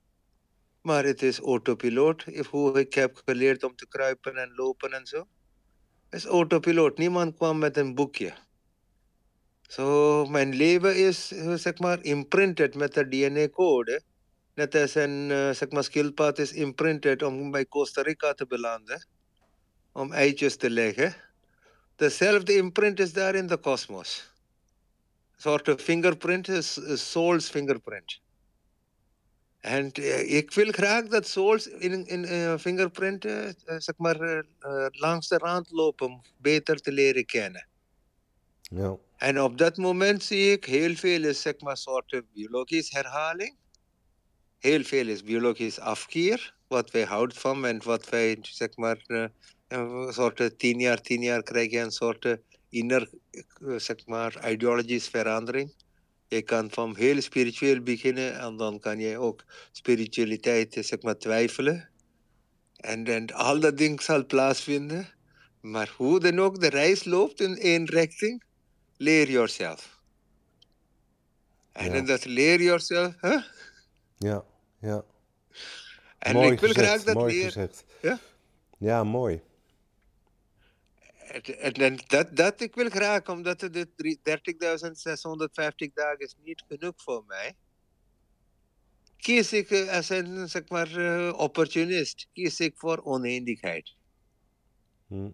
maar 0.86 1.04
het 1.04 1.22
is 1.22 1.40
autopiloot. 1.40 2.26
Hoe 2.50 2.80
ik 2.80 2.94
heb 2.94 3.22
geleerd 3.26 3.64
om 3.64 3.76
te 3.76 3.88
kruipen 3.88 4.36
en 4.36 4.54
lopen 4.56 4.94
en 4.94 5.06
zo. 5.06 5.18
Het 6.10 6.20
is 6.20 6.26
autopiloot. 6.26 6.98
Niemand 6.98 7.36
kwam 7.36 7.58
met 7.58 7.78
een 7.78 7.96
boekje. 7.96 8.34
Zo, 9.62 9.82
so, 9.82 10.26
mijn 10.30 10.56
leven 10.56 10.96
is, 10.96 11.28
zeg 11.56 11.78
maar, 11.78 12.04
imprinted 12.04 12.76
met 12.76 12.94
de 12.94 13.08
DNA-code 13.08 14.02
net 14.56 14.76
als 14.76 14.96
een 14.96 15.30
uh, 15.30 15.52
zeg 15.52 15.70
maar, 15.70 15.84
schildpad 15.84 16.40
is 16.40 16.54
imprinted 16.54 17.24
om 17.24 17.52
bij 17.52 17.66
Costa 17.66 18.02
Rica 18.02 18.34
te 18.34 18.48
belanden, 18.48 19.08
om 19.92 20.12
eitjes 20.12 20.56
te 20.56 20.70
leggen. 20.70 21.16
Dezelfde 21.96 22.56
imprint 22.56 23.00
is 23.00 23.14
daar 23.14 23.36
in 23.36 23.48
de 23.48 23.58
kosmos. 23.58 24.32
Een 25.36 25.42
soort 25.42 25.68
of 25.68 25.82
fingerprint 25.82 26.48
is, 26.48 26.78
is 26.78 27.12
Soul's 27.12 27.50
fingerprint. 27.50 28.22
En 29.66 29.92
uh, 30.00 30.36
ik 30.36 30.54
wil 30.54 30.72
graag 30.72 31.08
dat 31.08 31.28
Souls 31.28 31.68
in, 31.68 32.08
in 32.08 32.24
uh, 32.24 32.58
fingerprint, 32.58 33.26
uh, 33.26 33.50
zeg 33.66 33.98
maar, 33.98 34.44
langs 34.92 35.28
de 35.28 35.38
rand 35.38 35.72
lopen, 35.72 36.08
om 36.08 36.22
beter 36.38 36.82
te 36.82 36.92
leren 36.92 37.26
kennen. 37.26 37.68
Ja. 38.62 38.98
En 39.18 39.42
op 39.42 39.58
dat 39.58 39.78
moment 39.78 40.24
zie 40.24 40.52
ik 40.52 40.66
heel 40.66 40.96
veel 40.96 41.24
is, 41.24 41.42
zeg 41.42 41.60
maar, 41.60 41.78
soort 41.78 42.22
biologische 42.34 42.98
herhaling 42.98 43.56
heel 44.66 44.84
veel 44.84 45.08
is 45.08 45.24
biologisch 45.24 45.80
afkeer, 45.80 46.54
wat 46.68 46.92
wij 46.92 47.04
houden 47.04 47.38
van 47.38 47.66
en 47.66 47.84
wat 47.84 48.10
wij, 48.10 48.38
zeg 48.42 48.76
maar, 48.76 48.98
een 49.68 50.14
soort 50.14 50.60
tien 50.60 50.80
jaar, 50.80 51.02
tien 51.02 51.22
jaar 51.22 51.44
krijgen 51.44 51.82
een 51.82 51.92
soort 51.92 52.38
inner, 52.70 53.10
zeg 53.78 54.06
maar, 54.06 54.52
ideologisch 54.52 55.08
verandering. 55.08 55.74
Je 56.28 56.42
kan 56.42 56.72
van 56.72 56.96
heel 56.96 57.22
spiritueel 57.22 57.82
beginnen 57.82 58.40
en 58.40 58.58
dan 58.58 58.80
kan 58.80 59.00
je 59.00 59.18
ook 59.18 59.44
spiritualiteit, 59.72 60.78
zeg 60.80 61.02
maar, 61.02 61.18
twijfelen. 61.18 61.90
En, 62.76 63.04
dan 63.04 63.34
al 63.34 63.60
dat 63.60 63.78
ding 63.78 64.02
zal 64.02 64.26
plaatsvinden. 64.26 65.10
Maar 65.62 65.94
hoe 65.98 66.20
dan 66.20 66.40
ook 66.40 66.60
de 66.60 66.70
reis 66.70 67.04
loopt 67.04 67.42
in 67.42 67.58
één 67.58 67.86
richting, 67.86 68.44
leer 68.98 69.30
jezelf. 69.30 70.00
En 71.72 71.94
ja. 71.94 72.02
dat 72.02 72.26
leer 72.26 72.62
jezelf? 72.62 73.14
Ja, 74.18 74.46
ja. 74.80 75.04
En 76.20 76.34
mooi 76.34 76.52
ik 76.52 76.60
wil 76.60 76.70
gezegd, 76.70 76.88
graag 76.88 77.04
dat 77.04 77.16
mooi 77.16 77.44
Gezegd. 77.44 77.84
Ja? 78.02 78.20
Ja, 78.78 79.04
mooi. 79.04 79.42
En, 81.60 81.98
dat, 82.08 82.36
dat 82.36 82.62
ik 82.62 82.76
wil 82.76 82.90
graag, 82.90 83.28
omdat 83.28 83.60
de 83.60 83.88
30.650 83.88 83.94
dagen 85.94 86.20
is 86.20 86.36
niet 86.44 86.64
genoeg 86.68 86.94
voor 86.96 87.24
mij. 87.28 87.56
Kies 89.18 89.54
ik 89.54 89.70
eh, 89.70 89.96
als 89.96 90.10
een 90.10 90.50
zeg 90.50 90.70
maar, 90.70 90.98
uh, 90.98 91.34
opportunist, 91.38 92.28
kies 92.34 92.60
ik 92.60 92.74
voor 92.78 93.04
oneindigheid. 93.04 93.96
Hm. 95.08 95.30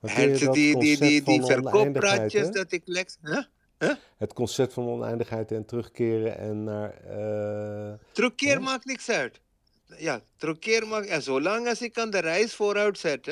En 0.00 0.32
die, 0.32 0.78
die, 0.78 0.98
die, 0.98 1.22
die, 1.22 1.44
verkooppraatjes 1.44 2.50
dat 2.50 2.72
ik 2.72 2.82
leg. 2.84 3.06
Huh? 3.22 3.42
Huh? 3.78 3.94
Het 4.16 4.32
concept 4.32 4.72
van 4.72 4.86
oneindigheid 4.86 5.52
en 5.52 5.64
terugkeren 5.64 6.38
en 6.38 6.64
naar. 6.64 6.94
Uh, 7.90 7.94
terugkeer 8.12 8.62
maakt 8.62 8.84
niks 8.84 9.08
uit. 9.08 9.40
Ja, 9.96 10.22
terugkeer 10.36 10.86
maakt. 10.86 11.06
En 11.06 11.22
zolang 11.22 11.68
als 11.68 11.82
ik 11.82 11.98
aan 11.98 12.10
de 12.10 12.18
reis 12.18 12.54
vooruit 12.54 12.98
zet, 12.98 13.26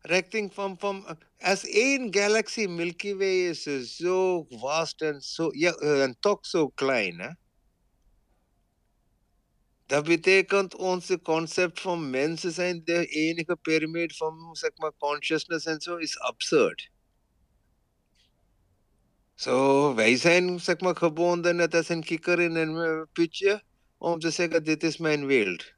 richting 0.00 0.54
van, 0.54 0.78
van. 0.78 1.18
Als 1.38 1.66
één 1.66 2.14
galaxy 2.14 2.66
Milky 2.66 3.14
Way 3.14 3.48
is 3.48 3.96
so 3.96 4.46
vast 4.48 5.02
en 5.02 5.20
zo. 5.20 5.48
Ja, 5.52 5.74
en 5.74 6.16
toch 6.20 6.46
zo 6.46 6.68
klein, 6.68 7.18
hè? 7.20 7.30
Dat 9.86 10.04
betekent 10.04 10.76
onze 10.76 11.20
concept 11.20 11.80
van 11.80 12.10
mensen 12.10 12.52
zijn 12.52 12.84
de 12.84 13.06
enige 13.06 13.58
van 14.16 14.48
zeg 14.52 14.70
maar, 14.76 14.92
consciousness 14.98 15.66
en 15.66 15.80
zo 15.80 15.96
is 15.96 16.18
absurd. 16.18 16.90
Zo, 19.34 19.94
wij 19.94 20.16
zijn 20.16 20.60
zeg 20.60 20.80
maar 20.80 20.96
gebonden 20.96 21.56
net 21.56 21.74
als 21.74 21.88
een 21.88 22.04
kikker 22.04 22.40
in 22.40 22.54
een 22.54 22.74
uh, 22.74 23.02
putje 23.12 23.62
om 23.98 24.18
te 24.18 24.30
zeggen 24.30 24.64
dit 24.64 24.82
is 24.82 24.96
mijn. 24.96 25.74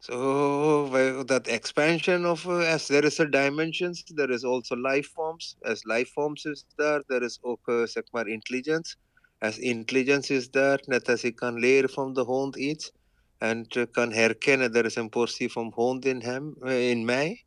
So 0.00 0.88
that 1.24 1.46
expansion 1.46 2.24
of 2.24 2.46
uh, 2.46 2.60
as 2.60 2.88
there 2.88 3.04
is 3.04 3.20
a 3.20 3.26
dimensions, 3.26 4.02
there 4.08 4.30
is 4.30 4.44
also 4.44 4.74
life 4.76 5.06
forms. 5.08 5.56
As 5.62 5.84
life 5.84 6.08
forms 6.08 6.46
is 6.46 6.64
there, 6.78 7.02
there 7.08 7.22
is 7.22 7.38
ook 7.42 7.60
uh, 7.68 7.86
intelligence. 8.26 8.96
As 9.42 9.58
intelligence 9.58 10.30
is 10.30 10.48
there, 10.48 10.78
ik 11.22 11.36
kan 11.36 11.58
leren 11.58 11.90
van 11.90 12.14
de 12.14 12.22
hond 12.22 12.56
iets 12.56 12.92
en 13.38 13.66
uh, 13.76 13.84
kan 13.90 14.12
herkennen 14.12 14.74
er 14.74 14.84
is 14.84 14.94
een 14.94 15.08
portie 15.08 15.52
van 15.52 15.72
hond 15.74 16.04
in 16.04 16.22
hem, 16.22 16.56
uh, 16.62 16.90
in 16.90 17.04
mij, 17.04 17.44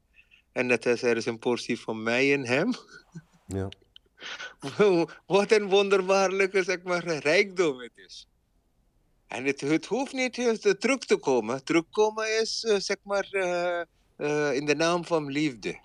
en 0.52 0.66
net 0.66 0.86
als 0.86 1.02
er 1.02 1.18
is 1.18 1.26
een 1.26 1.40
portie 1.40 1.80
van 1.80 2.04
mij 2.04 2.30
in 2.30 2.46
hem. 2.46 2.74
Ja. 3.48 3.70
Wat 5.26 5.52
een 5.52 5.70
wonderbaarlijke 5.70 6.64
zeg 6.64 6.84
maar 6.84 7.06
rijkdom 7.06 7.80
het 7.80 7.92
is. 7.96 8.28
En 9.34 9.46
het, 9.46 9.62
het 9.62 9.86
hoeft 9.86 10.14
niet 10.14 10.34
terug 10.80 10.98
te 10.98 11.18
komen. 11.18 11.64
Terugkomen 11.64 12.42
is 12.42 12.64
uh, 12.64 12.80
zeg 12.80 12.98
maar 13.04 13.28
uh, 13.32 14.56
in 14.56 14.66
de 14.66 14.76
naam 14.76 15.06
van 15.06 15.32
liefde. 15.32 15.80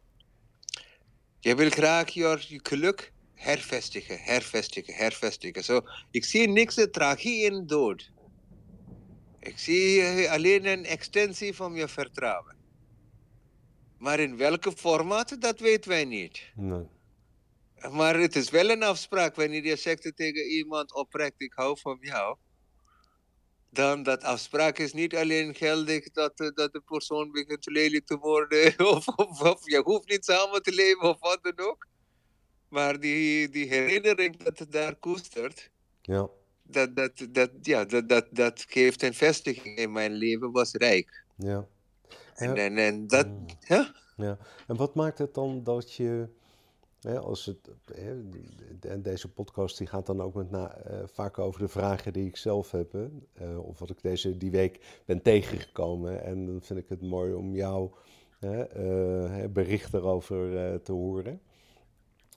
Je 1.41 1.55
wil 1.55 1.71
graag 1.71 2.09
je, 2.09 2.61
geluk 2.63 3.13
hervestigen, 3.35 4.19
hervestigen, 4.21 4.95
hervestigen. 4.95 5.65
Zo, 5.65 5.81
ik 6.11 6.25
zie 6.25 6.49
niks 6.49 6.87
tragie 6.91 7.45
in 7.45 7.67
dood. 7.67 8.11
Ik 9.41 9.59
zie 9.59 10.31
alleen 10.31 10.67
een 10.67 10.85
extensie 10.85 11.55
van 11.55 11.75
je 11.75 11.89
vertrouwen. 11.89 12.57
Maar 13.99 14.21
in 14.21 14.37
welke 14.37 14.73
formaat, 14.73 15.41
dat 15.41 15.61
weten 15.61 15.91
wij 15.91 16.05
niet. 16.05 16.53
Nee. 16.55 16.87
Maar 17.91 18.19
het 18.19 18.37
is 18.37 18.51
wel 18.51 18.71
een 18.71 18.83
afspraak 18.83 19.35
wanneer 19.35 19.65
je 19.65 19.77
zegt 19.77 20.13
tegen 20.17 20.47
iemand 20.47 20.95
oprecht, 20.95 21.35
ik 21.37 21.53
hou 21.55 21.79
van 21.81 21.99
jou 22.01 22.37
dan 23.71 24.03
dat 24.03 24.23
afspraak 24.23 24.79
is 24.79 24.93
niet 24.93 25.17
alleen 25.17 25.55
geldig 25.55 26.11
dat, 26.11 26.41
uh, 26.41 26.49
dat 26.55 26.73
de 26.73 26.81
persoon 26.81 27.31
begint 27.31 27.67
lelijk 27.67 28.07
te 28.07 28.17
worden 28.17 28.75
of, 28.95 29.09
of, 29.09 29.43
of, 29.43 29.71
je 29.71 29.81
hoeft 29.85 30.09
niet 30.09 30.25
samen 30.25 30.63
te 30.63 30.75
leven 30.75 31.09
of 31.09 31.21
wat 31.21 31.39
dan 31.43 31.67
ook. 31.67 31.87
Maar 32.69 33.01
die, 33.01 33.49
die 33.49 33.69
herinnering 33.69 34.37
dat 34.37 34.59
het 34.59 34.73
daar 34.73 34.97
koestert, 34.97 35.71
ja. 36.03 36.29
dat, 36.63 36.97
dat, 36.97 37.27
dat, 37.31 37.51
ja, 37.63 37.85
dat, 37.85 38.09
dat, 38.09 38.27
dat 38.31 38.65
geeft 38.69 39.03
een 39.03 39.15
vestiging 39.15 39.77
in 39.77 39.93
mijn 39.93 40.13
leven, 40.13 40.53
was 40.53 40.73
rijk. 40.73 41.25
Ja. 41.37 41.67
En, 42.35 42.57
en, 42.57 42.79
en 42.79 43.07
dat, 43.07 43.27
ja. 43.61 43.95
ja. 44.17 44.39
En 44.67 44.77
wat 44.77 44.95
maakt 44.95 45.19
het 45.19 45.35
dan 45.35 45.65
dat 45.65 45.95
je 45.95 46.29
als 47.07 47.47
het, 47.47 47.71
en 48.81 49.03
deze 49.03 49.33
podcast 49.33 49.79
die 49.79 49.87
gaat 49.87 50.07
dan 50.07 50.21
ook 50.21 50.35
met 50.35 50.51
na, 50.51 50.91
uh, 50.91 50.99
vaak 51.07 51.39
over 51.39 51.61
de 51.61 51.69
vragen 51.69 52.13
die 52.13 52.27
ik 52.27 52.37
zelf 52.37 52.71
heb. 52.71 52.95
Uh, 52.95 53.67
of 53.67 53.79
wat 53.79 53.91
ik 53.91 54.03
deze 54.03 54.37
die 54.37 54.51
week 54.51 55.03
ben 55.05 55.23
tegengekomen. 55.23 56.23
En 56.23 56.47
dan 56.47 56.63
vind 56.63 56.79
ik 56.79 56.89
het 56.89 57.03
mooi 57.03 57.33
om 57.33 57.55
jouw 57.55 57.95
uh, 58.41 59.45
bericht 59.51 59.95
erover 59.95 60.83
te 60.83 60.93
horen. 60.93 61.41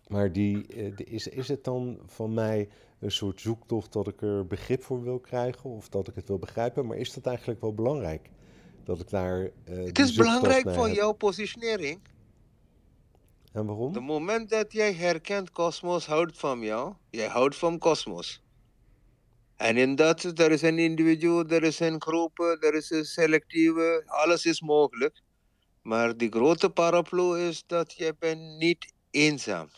Maar 0.07 0.31
die, 0.31 0.67
is, 0.95 1.27
is 1.27 1.47
het 1.47 1.63
dan 1.63 1.99
van 2.05 2.33
mij 2.33 2.69
een 2.99 3.11
soort 3.11 3.41
zoektocht 3.41 3.93
dat 3.93 4.07
ik 4.07 4.21
er 4.21 4.47
begrip 4.47 4.83
voor 4.83 5.03
wil 5.03 5.19
krijgen? 5.19 5.69
Of 5.69 5.89
dat 5.89 6.07
ik 6.07 6.15
het 6.15 6.27
wil 6.27 6.39
begrijpen? 6.39 6.85
Maar 6.85 6.97
is 6.97 7.13
dat 7.13 7.25
eigenlijk 7.25 7.61
wel 7.61 7.73
belangrijk? 7.73 8.29
Dat 8.83 8.99
ik 8.99 9.09
daar. 9.09 9.51
het 9.63 9.99
is 9.99 10.15
belangrijk 10.15 10.69
voor 10.69 10.87
heb? 10.87 10.95
jouw 10.95 11.11
positionering. 11.11 11.99
En 13.51 13.65
waarom? 13.65 13.93
De 13.93 13.99
moment 13.99 14.49
dat 14.49 14.71
jij 14.71 14.93
herkent, 14.93 15.51
kosmos 15.51 16.05
houdt 16.05 16.37
van 16.37 16.59
jou, 16.59 16.93
jij 17.09 17.27
houdt 17.27 17.55
van 17.55 17.77
kosmos. 17.77 18.41
En 19.55 19.77
in 19.77 19.95
dat, 19.95 20.23
er 20.23 20.51
is 20.51 20.61
een 20.61 20.79
individu, 20.79 21.43
er 21.47 21.63
is 21.63 21.79
een 21.79 22.01
groep, 22.01 22.39
er 22.39 22.73
is 22.73 22.89
een 22.89 23.05
selectieve, 23.05 24.03
alles 24.05 24.45
is 24.45 24.61
mogelijk. 24.61 25.21
Maar 25.81 26.17
die 26.17 26.29
grote 26.29 26.69
paraplu 26.69 27.39
is 27.39 27.63
dat 27.67 27.93
je 27.93 28.15
bent 28.19 28.57
niet 28.57 28.93
eenzaam. 29.11 29.69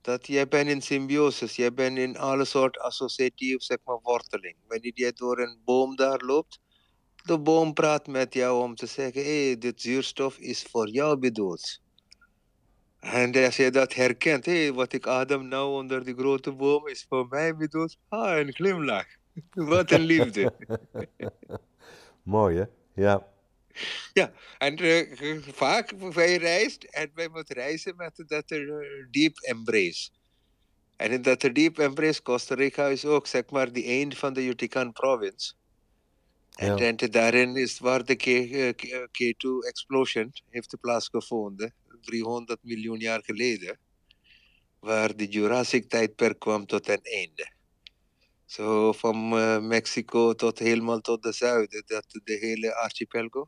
Dat 0.00 0.26
jij 0.26 0.48
bent 0.48 0.68
in 0.68 0.82
symbiosis, 0.82 1.56
jij 1.56 1.74
bent 1.74 1.98
in 1.98 2.18
alle 2.18 2.44
soort 2.44 2.78
associatief, 2.78 3.62
zeg 3.62 3.78
maar, 3.84 3.98
worteling. 4.02 4.56
Wanneer 4.68 4.92
je 4.94 5.12
door 5.12 5.38
een 5.38 5.60
boom 5.64 5.96
daar 5.96 6.20
loopt, 6.20 6.60
de 7.24 7.38
boom 7.38 7.72
praat 7.72 8.06
met 8.06 8.34
jou 8.34 8.62
om 8.62 8.74
te 8.74 8.86
zeggen, 8.86 9.22
hé, 9.22 9.46
hey, 9.46 9.58
dit 9.58 9.80
zuurstof 9.80 10.38
is 10.38 10.62
voor 10.62 10.88
jou 10.88 11.18
bedoeld. 11.18 11.80
En 13.00 13.44
als 13.44 13.56
je 13.56 13.70
dat 13.70 13.94
herkent, 13.94 14.46
hé, 14.46 14.72
wat 14.72 14.92
ik 14.92 15.06
adem 15.06 15.48
nou 15.48 15.72
onder 15.72 16.04
die 16.04 16.14
grote 16.14 16.52
boom 16.52 16.88
is 16.88 17.06
voor 17.08 17.26
mij 17.28 17.56
bedoeld, 17.56 17.96
ah, 18.08 18.38
een 18.38 18.52
glimlach. 18.52 19.06
wat 19.50 19.90
een 19.90 20.04
liefde. 20.04 20.52
Mooi, 22.22 22.56
hè? 22.56 22.64
Ja. 23.02 23.26
Ja, 24.12 24.32
en 24.58 24.82
uh, 24.82 25.42
vaak 25.42 25.90
wij 25.90 26.36
reist 26.36 26.84
en 26.84 27.10
wij 27.14 27.28
moeten 27.28 27.54
reizen 27.54 27.96
met 27.96 28.24
dat 28.26 28.50
er 28.50 28.86
deep 29.10 29.38
embrace. 29.38 30.10
En 30.96 31.10
in 31.10 31.22
dat 31.22 31.40
deep 31.40 31.78
embrace, 31.78 32.22
Costa 32.22 32.54
Rica 32.54 32.86
is 32.86 33.04
ook, 33.04 33.26
zeg 33.26 33.50
maar, 33.50 33.72
die 33.72 33.84
eind 33.84 34.18
van 34.18 34.32
de 34.32 34.44
Yucatan 34.44 34.92
province. 34.92 35.52
En, 36.54 36.76
ja. 36.76 36.86
en 36.86 37.10
daarin 37.10 37.56
is 37.56 37.78
waar 37.78 38.04
de 38.04 38.16
K2 39.08 39.68
explosion 39.68 40.32
heeft 40.50 40.76
plaatsgevonden. 40.80 41.74
300 42.06 42.58
miljoen 42.62 42.98
jaar 42.98 43.22
geleden, 43.22 43.78
waar 44.80 45.16
de 45.16 45.26
Jurassic 45.26 45.88
tijdperk 45.88 46.38
kwam 46.38 46.66
tot 46.66 46.88
een 46.88 47.02
einde. 47.02 47.54
Zo 48.46 48.92
van 48.92 49.38
uh, 49.38 49.60
Mexico 49.60 50.34
tot 50.34 50.58
helemaal 50.58 51.00
tot 51.00 51.22
de 51.22 51.32
zuiden, 51.32 51.82
dat 51.86 52.20
de 52.24 52.38
hele 52.40 52.74
archipelago. 52.74 53.46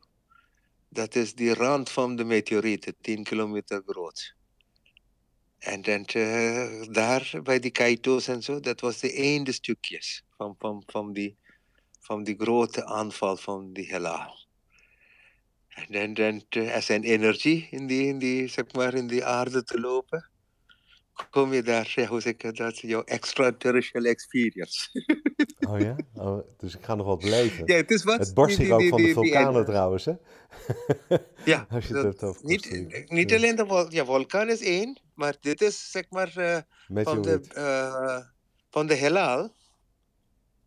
Dat 0.88 1.14
is 1.14 1.35
die 1.35 1.55
rand 1.55 1.90
van 1.90 2.16
de 2.16 2.25
meteorieten, 2.25 2.94
10 3.01 3.25
kilometer 3.25 3.83
groot. 3.87 4.35
En 5.59 5.83
dan 5.83 6.07
uh, 6.14 6.83
daar 6.90 7.40
bij 7.42 7.59
die 7.59 7.71
kaito's 7.71 8.29
en 8.29 8.42
zo, 8.42 8.61
dat 8.61 8.81
was 8.81 9.01
de 9.01 9.12
einde 9.12 9.53
stukjes 9.53 10.25
van, 10.37 10.55
van, 10.59 10.83
van, 10.87 11.12
die, 11.12 11.37
van 12.01 12.25
die 12.25 12.37
grote 12.38 12.85
aanval 12.85 13.37
van 13.37 13.73
die 13.73 13.87
heelal. 13.87 14.48
En 15.88 16.14
dan 16.14 16.43
er 16.49 16.83
zijn 16.83 17.03
energie 17.03 17.69
in 17.71 17.87
die, 17.87 18.07
in 18.07 18.19
die, 18.19 18.49
zeg 18.49 18.73
maar, 18.73 18.95
in 18.95 19.07
die 19.07 19.25
aarde 19.25 19.64
te 19.64 19.81
lopen. 19.81 20.31
Kom 21.31 21.53
je 21.53 21.62
daar, 21.62 22.07
hoe 22.09 22.21
zeg 22.21 22.33
ik 22.33 22.57
dat, 22.57 22.79
jouw 22.79 23.05
extraterrestrial 23.05 24.05
experience. 24.05 24.88
Oh 25.69 25.81
ja? 25.81 25.97
Oh, 26.14 26.38
dus 26.57 26.77
ik 26.77 26.85
ga 26.85 26.95
nog 26.95 27.07
wat 27.07 27.19
beleven. 27.19 27.67
Ja, 27.67 27.77
het 27.77 27.91
is 27.91 28.05
wat. 28.05 28.19
Het 28.19 28.38
ook 28.38 28.53
van 28.88 29.03
de 29.03 29.12
vulkanen 29.12 29.64
trouwens, 29.64 30.05
hè? 30.05 30.12
Ja, 31.45 31.67
Als 31.71 31.87
je 31.87 31.95
het 31.95 32.23
over 32.23 32.45
niet, 32.45 33.09
niet 33.09 33.35
alleen 33.35 33.57
de 33.57 33.67
vol 33.67 33.93
ja, 33.93 34.05
vulkaan 34.05 34.49
is 34.49 34.61
één, 34.61 35.01
maar 35.14 35.37
dit 35.41 35.61
is 35.61 35.91
zeg 35.91 36.05
maar 36.11 36.33
uh, 36.37 36.59
van, 37.05 37.23
de, 37.23 37.41
uh, 37.57 38.27
van 38.71 38.87
de 38.87 38.95
heelal 38.95 39.51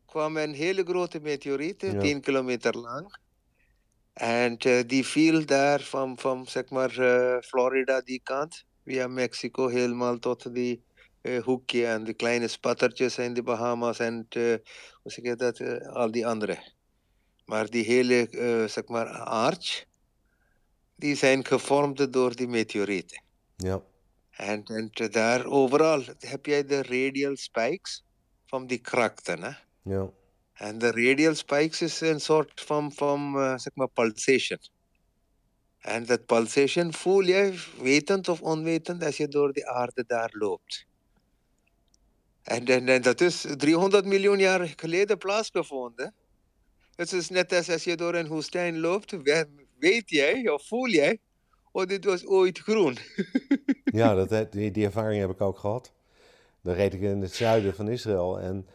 kwam 0.06 0.38
een 0.38 0.54
hele 0.54 0.84
grote 0.84 1.19
meteoriet, 1.19 1.82
ja. 1.82 2.00
10 2.00 2.21
kilometer 2.21 2.78
lang. 2.78 3.17
En 4.13 4.67
uh, 4.67 4.82
die 4.88 5.06
viel 5.06 5.45
daar 5.45 5.82
van, 5.82 6.17
van 6.17 6.47
zeg 6.47 6.69
maar, 6.69 7.00
uh, 7.00 7.38
Florida 7.41 8.02
die 8.02 8.21
kant, 8.24 8.65
via 8.86 9.08
Mexico 9.08 9.67
helemaal 9.67 10.19
tot 10.19 10.54
die 10.54 10.84
uh, 11.21 11.43
hoekje 11.43 11.86
en 11.86 12.04
de 12.04 12.13
kleine 12.13 12.47
spattertjes 12.47 13.17
in 13.17 13.34
de 13.34 13.43
Bahamas 13.43 14.00
en 14.00 14.28
hoe 15.02 15.12
zeg 15.12 15.26
je 15.26 15.36
dat, 15.36 15.62
al 15.88 16.12
die 16.12 16.28
andere. 16.28 16.74
Maar 17.45 17.69
die 17.69 17.86
hele, 17.86 18.28
zeg 18.69 18.88
maar, 18.88 19.08
arch, 19.19 19.86
die 20.95 21.15
zijn 21.15 21.45
gevormd 21.45 22.13
door 22.13 22.36
die 22.36 22.47
meteorieten. 22.47 23.24
Ja. 23.56 23.82
En, 24.32 24.63
en 24.63 24.89
daar 25.12 25.45
overal 25.45 26.04
heb 26.19 26.45
jij 26.45 26.65
de 26.65 26.84
radial 26.84 27.36
spikes 27.36 28.04
van 28.45 28.67
die 28.67 28.78
krachten, 28.78 29.43
hè? 29.43 29.52
Ja. 29.82 30.10
En 30.62 30.78
de 30.78 30.91
radial 30.91 31.36
spikes 31.36 31.82
is 31.82 32.02
een 32.02 32.19
soort 32.19 32.62
van, 32.62 32.91
van 32.91 33.34
uh, 33.36 33.86
pulsation. 33.93 34.60
En 35.80 36.06
dat 36.06 36.26
pulsation 36.26 36.93
voel 36.93 37.21
je, 37.21 37.63
wetend 37.82 38.28
of 38.30 38.41
onwetend, 38.41 39.04
als 39.04 39.17
je 39.17 39.28
door 39.28 39.54
de 39.54 39.67
aarde 39.67 40.04
daar 40.08 40.30
loopt. 40.34 40.86
En, 42.43 42.65
en, 42.65 42.88
en 42.88 43.02
dat 43.02 43.21
is 43.21 43.45
300 43.58 44.06
miljoen 44.06 44.39
jaar 44.39 44.74
geleden 44.76 45.17
plaatsgevonden. 45.17 46.13
Het 46.95 47.12
is 47.12 47.30
net 47.30 47.54
als 47.54 47.69
als 47.69 47.84
je 47.84 47.95
door 47.95 48.15
een 48.15 48.28
woestijn 48.28 48.80
loopt, 48.80 49.15
weet 49.80 50.10
jij 50.10 50.50
of 50.50 50.67
voel 50.67 50.88
jij, 50.88 51.19
oh, 51.71 51.86
dit 51.86 52.06
was 52.06 52.26
ooit 52.26 52.60
groen. 52.60 52.97
ja, 54.02 54.26
dat, 54.26 54.52
die, 54.52 54.71
die 54.71 54.86
ervaring 54.86 55.21
heb 55.21 55.30
ik 55.30 55.41
ook 55.41 55.58
gehad. 55.58 55.93
Dan 56.62 56.74
reed 56.74 56.93
ik 56.93 57.02
in 57.02 57.21
het 57.21 57.34
zuiden 57.34 57.76
van 57.76 57.89
Israël 57.89 58.39
en 58.39 58.67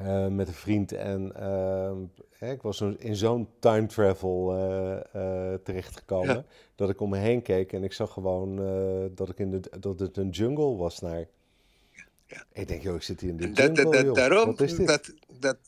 uh, 0.00 0.26
met 0.26 0.48
een 0.48 0.54
vriend. 0.54 0.92
En 0.92 1.32
uh, 2.40 2.50
ik 2.50 2.62
was 2.62 2.80
in 2.80 3.16
zo'n 3.16 3.48
time 3.58 3.86
travel 3.86 4.56
uh, 4.56 5.54
terechtgekomen. 5.54 6.34
Ja. 6.34 6.44
Dat 6.74 6.90
ik 6.90 7.00
om 7.00 7.10
me 7.10 7.18
heen 7.18 7.42
keek 7.42 7.72
en 7.72 7.84
ik 7.84 7.92
zag 7.92 8.12
gewoon 8.12 8.56
dat, 9.14 9.28
ik 9.28 9.38
in 9.38 9.50
de, 9.50 9.78
dat 9.80 10.00
het 10.00 10.16
een 10.16 10.30
jungle 10.30 10.76
was 10.76 11.00
naar. 11.00 11.26
Ja. 12.26 12.44
Ik 12.52 12.68
denk, 12.68 12.82
joh, 12.82 12.94
ik 12.94 13.02
zit 13.02 13.20
hier 13.20 13.30
in 13.30 13.36
de 13.36 13.50
jungle. 13.50 13.72
Dat, 13.72 13.92
dat, 13.92 14.14
daarom, 14.14 14.56
dat, 14.56 15.12
dat, 15.38 15.58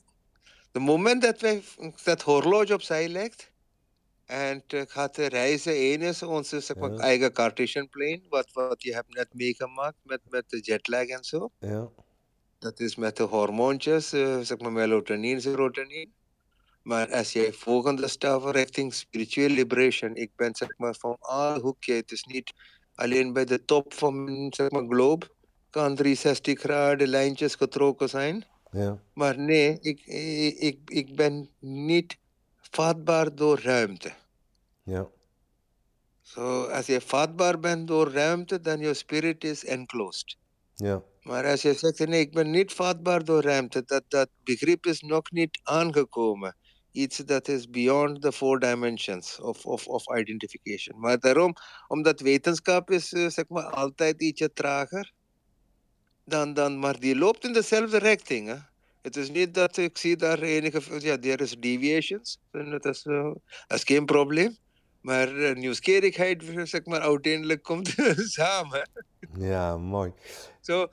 De 0.73 0.81
moment 0.81 1.23
dat 1.23 1.41
wij 1.41 1.63
dat 2.05 2.23
horloge 2.23 2.75
opzij 2.75 3.09
legt 3.09 3.53
en 4.25 4.63
uh, 4.75 4.83
gaat 4.87 5.17
reizen, 5.17 5.73
één 5.73 6.01
is 6.01 6.23
onze 6.23 6.61
zeg 6.61 6.77
maar, 6.77 6.93
Ja. 6.93 6.99
eigen 6.99 7.33
Cartesian 7.33 7.89
plane, 7.89 8.23
wat, 8.29 8.53
wat 8.53 8.83
je 8.83 8.95
hebt 8.95 9.15
net 9.15 9.29
meegemaakt 9.35 9.97
met, 10.03 10.21
met 10.29 10.51
de 10.51 10.61
jetlag 10.61 11.07
en 11.07 11.25
zo. 11.25 11.51
Ja. 11.59 11.89
Dat 12.65 12.81
is 12.81 12.97
met 12.97 13.17
de 13.17 13.23
hormoontjes, 13.23 14.13
eh, 14.13 14.39
zeg 14.41 14.59
maar 14.59 14.73
melatonine, 14.73 15.41
serotonine. 15.41 16.11
Maar 16.83 17.13
als 17.13 17.33
jij 17.33 17.53
volgende 17.53 18.09
stap 18.09 18.45
richting 18.45 18.95
spiritual 18.95 19.49
liberation, 19.49 20.15
ik 20.15 20.31
ben 20.37 20.55
zeg 20.55 20.79
maar 20.79 20.95
van 20.95 21.17
alle 21.21 21.61
hoekjes, 21.61 21.97
het 21.97 22.13
is 22.13 22.25
niet 22.25 22.53
alleen 22.95 23.33
bij 23.33 23.45
de 23.45 23.65
top 23.65 23.95
van 23.95 24.25
mijn 24.25 24.55
zeg 24.55 24.71
maar, 24.71 24.85
globe, 24.89 25.27
kan 25.71 25.95
360 25.95 26.61
graden 26.61 27.09
lijntjes 27.09 27.55
getrokken 27.55 28.09
zijn. 28.09 28.45
Ja. 28.71 28.99
Maar 29.15 29.39
nee, 29.39 29.79
ik, 29.81 30.07
ik, 30.59 30.79
ik, 30.85 31.17
ben 31.17 31.51
niet 31.59 32.17
vatbaar 32.71 33.35
door 33.35 33.61
ruimte. 33.61 34.13
Ja. 34.83 35.09
Zo, 36.23 36.65
als 36.65 36.87
je 36.87 37.01
vatbaar 37.01 37.61
bent 37.61 37.89
door 37.89 38.13
ruimte, 38.13 38.61
dan 38.61 38.79
je 38.79 38.95
spirit 38.95 39.45
is 39.45 39.65
enclosed. 39.65 40.37
Ja. 40.75 41.03
Maar 41.25 41.47
als 41.47 41.63
je 41.63 41.75
zegt, 41.75 41.99
nee, 41.99 42.21
ik 42.21 42.33
ben 42.33 42.51
niet 42.51 42.73
vatbaar 42.73 43.25
door 43.25 43.43
ruimte, 43.43 43.83
dat, 43.85 44.05
dat 44.09 44.29
begrip 44.43 44.87
is 44.87 45.01
nog 45.01 45.31
niet 45.31 45.61
aangekomen. 45.63 46.57
Iets 46.93 47.17
dat 47.17 47.49
is 47.49 47.71
beyond 47.71 48.23
the 48.23 48.33
four 48.33 48.59
dimensions 48.59 49.41
of, 49.41 49.67
of, 49.67 49.87
of 49.87 50.17
identification. 50.17 51.01
Maar 51.01 51.19
daarom, 51.19 51.55
omdat 51.89 52.21
wetenschap 52.21 52.91
is 52.91 53.13
eh, 53.13 53.29
zeg 53.29 53.45
maar, 53.49 53.65
altijd 53.65 54.23
ietsje 54.23 54.53
trager, 54.53 55.13
dan, 56.25 56.55
dan, 56.55 56.79
maar 56.79 57.01
die 57.01 57.17
loopt 57.17 57.45
in 57.45 57.53
dezelfde 57.53 57.99
richting. 57.99 58.49
Hè? 58.49 58.57
Het 59.03 59.17
is 59.17 59.31
niet 59.31 59.55
dat 59.55 59.77
ik 59.77 59.99
zie 59.99 60.17
daar 60.17 60.39
enige, 60.39 61.01
ja, 61.01 61.21
er 61.21 61.41
is 61.41 61.57
deviations, 61.59 62.39
en 62.51 62.71
dat 62.71 62.85
is, 62.85 63.05
eh, 63.05 63.33
dat 63.67 63.79
is 63.79 63.85
geen 63.85 64.05
probleem. 64.05 64.57
Maar 65.01 65.37
eh, 65.37 65.55
nieuwsgierigheid, 65.55 66.43
zeg 66.65 66.85
maar, 66.85 67.01
uiteindelijk 67.01 67.63
komt 67.63 67.95
samen. 68.39 68.89
Ja, 69.39 69.77
mooi. 69.77 70.13
So, 70.61 70.91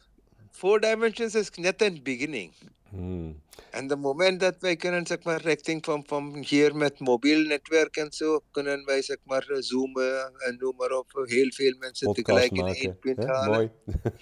four 0.51 0.79
dimensions 0.79 1.35
is 1.35 1.49
net 1.51 1.81
een 1.81 1.99
beginning. 2.03 2.51
Hmm. 2.89 3.41
En 3.71 3.87
de 3.87 3.95
moment 3.95 4.39
dat 4.39 4.55
wij 4.59 4.75
kunnen, 4.75 5.05
zeg 5.05 5.23
maar, 5.23 5.41
richting 5.41 5.85
van, 5.85 6.03
van 6.07 6.43
hier 6.47 6.75
met 6.75 6.99
mobiel 6.99 7.45
netwerk 7.47 7.95
en 7.97 8.11
zo, 8.11 8.39
kunnen 8.51 8.85
wij, 8.85 9.01
zeg 9.01 9.17
maar, 9.23 9.47
eh, 9.49 9.57
zoomen 9.61 10.33
en 10.37 10.57
noem 10.59 10.75
maar 10.75 10.91
op, 10.91 11.17
eh, 11.17 11.31
heel 11.31 11.51
veel 11.51 11.75
mensen 11.79 12.07
Podcast 12.07 12.25
tegelijk 12.49 12.51
in 12.51 12.83
één 12.83 12.99
punt 12.99 13.23
halen. 13.25 13.49
Mooi. 13.55 13.69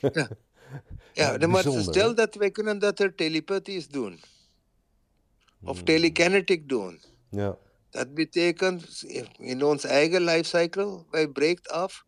Ja, 1.13 1.31
Ja, 1.31 1.37
de- 1.37 1.47
maar 1.47 1.63
stel 1.63 2.15
dat 2.15 2.35
wij 2.35 2.51
kunnen 2.51 2.79
dat 2.79 2.99
er 2.99 3.15
telepathisch 3.15 3.87
doen, 3.87 4.19
of 5.63 5.75
Hmm. 5.75 5.85
telekinetic 5.85 6.69
doen. 6.69 7.01
Ja. 7.31 7.57
Dat 7.89 8.13
betekent, 8.13 9.03
in 9.37 9.63
ons 9.63 9.83
eigen 9.83 10.21
lifecycle, 10.21 11.03
wij 11.11 11.27
breekt 11.27 11.69
af 11.69 12.05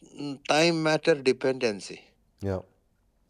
mm, 0.00 0.42
time-matter 0.42 1.22
dependency. 1.22 1.98
Ja. 2.38 2.64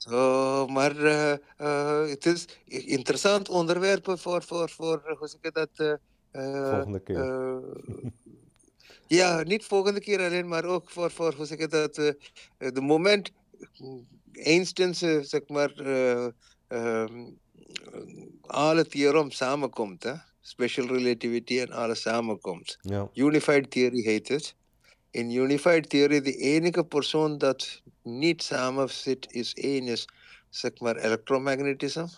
Zo, 0.08 0.66
maar 0.66 0.96
eh, 0.96 1.32
eh, 1.56 2.08
het 2.08 2.26
is 2.26 2.46
interessant 2.66 3.48
onderwerp 3.48 4.18
voor, 4.18 4.42
voor, 4.42 4.70
voor 4.70 5.16
hoe 5.18 5.28
zeg 5.28 5.40
ik 5.40 5.54
dat? 5.54 5.98
eh, 6.30 6.70
Volgende 6.70 7.00
keer. 7.00 7.62
ja, 9.06 9.42
niet 9.42 9.64
volgende 9.64 10.00
keer 10.00 10.20
alleen, 10.20 10.48
maar 10.48 10.64
ook 10.64 10.90
voor, 10.90 11.10
voor 11.10 11.34
hoe 11.34 11.46
zeg 11.46 11.58
ik 11.58 11.70
dat? 11.70 11.94
de 11.94 12.80
moment, 12.80 13.30
eh, 14.32 15.20
zeg 15.20 15.48
maar, 15.48 15.72
alle 18.40 18.86
theorem 18.86 19.30
samenkomt, 19.30 20.02
hè? 20.02 20.14
special 20.40 20.86
relativity 20.86 21.60
en 21.60 21.70
alles 21.70 22.00
samenkomt. 22.00 22.78
Ja. 22.80 23.08
Unified 23.14 23.70
theory 23.70 24.02
heet 24.02 24.28
het. 24.28 24.54
In 25.14 25.30
unified 25.30 25.88
theory, 25.88 26.20
de 26.20 26.36
enige 26.36 26.84
persoon 26.84 27.38
dat 27.38 27.82
niet 28.02 28.42
samen 28.42 28.88
zit, 28.90 29.32
is 29.32 29.54
één, 29.54 29.86
is 29.86 30.08
zeg 30.50 30.80
maar 30.80 30.96
elektromagnetisme. 30.96 32.08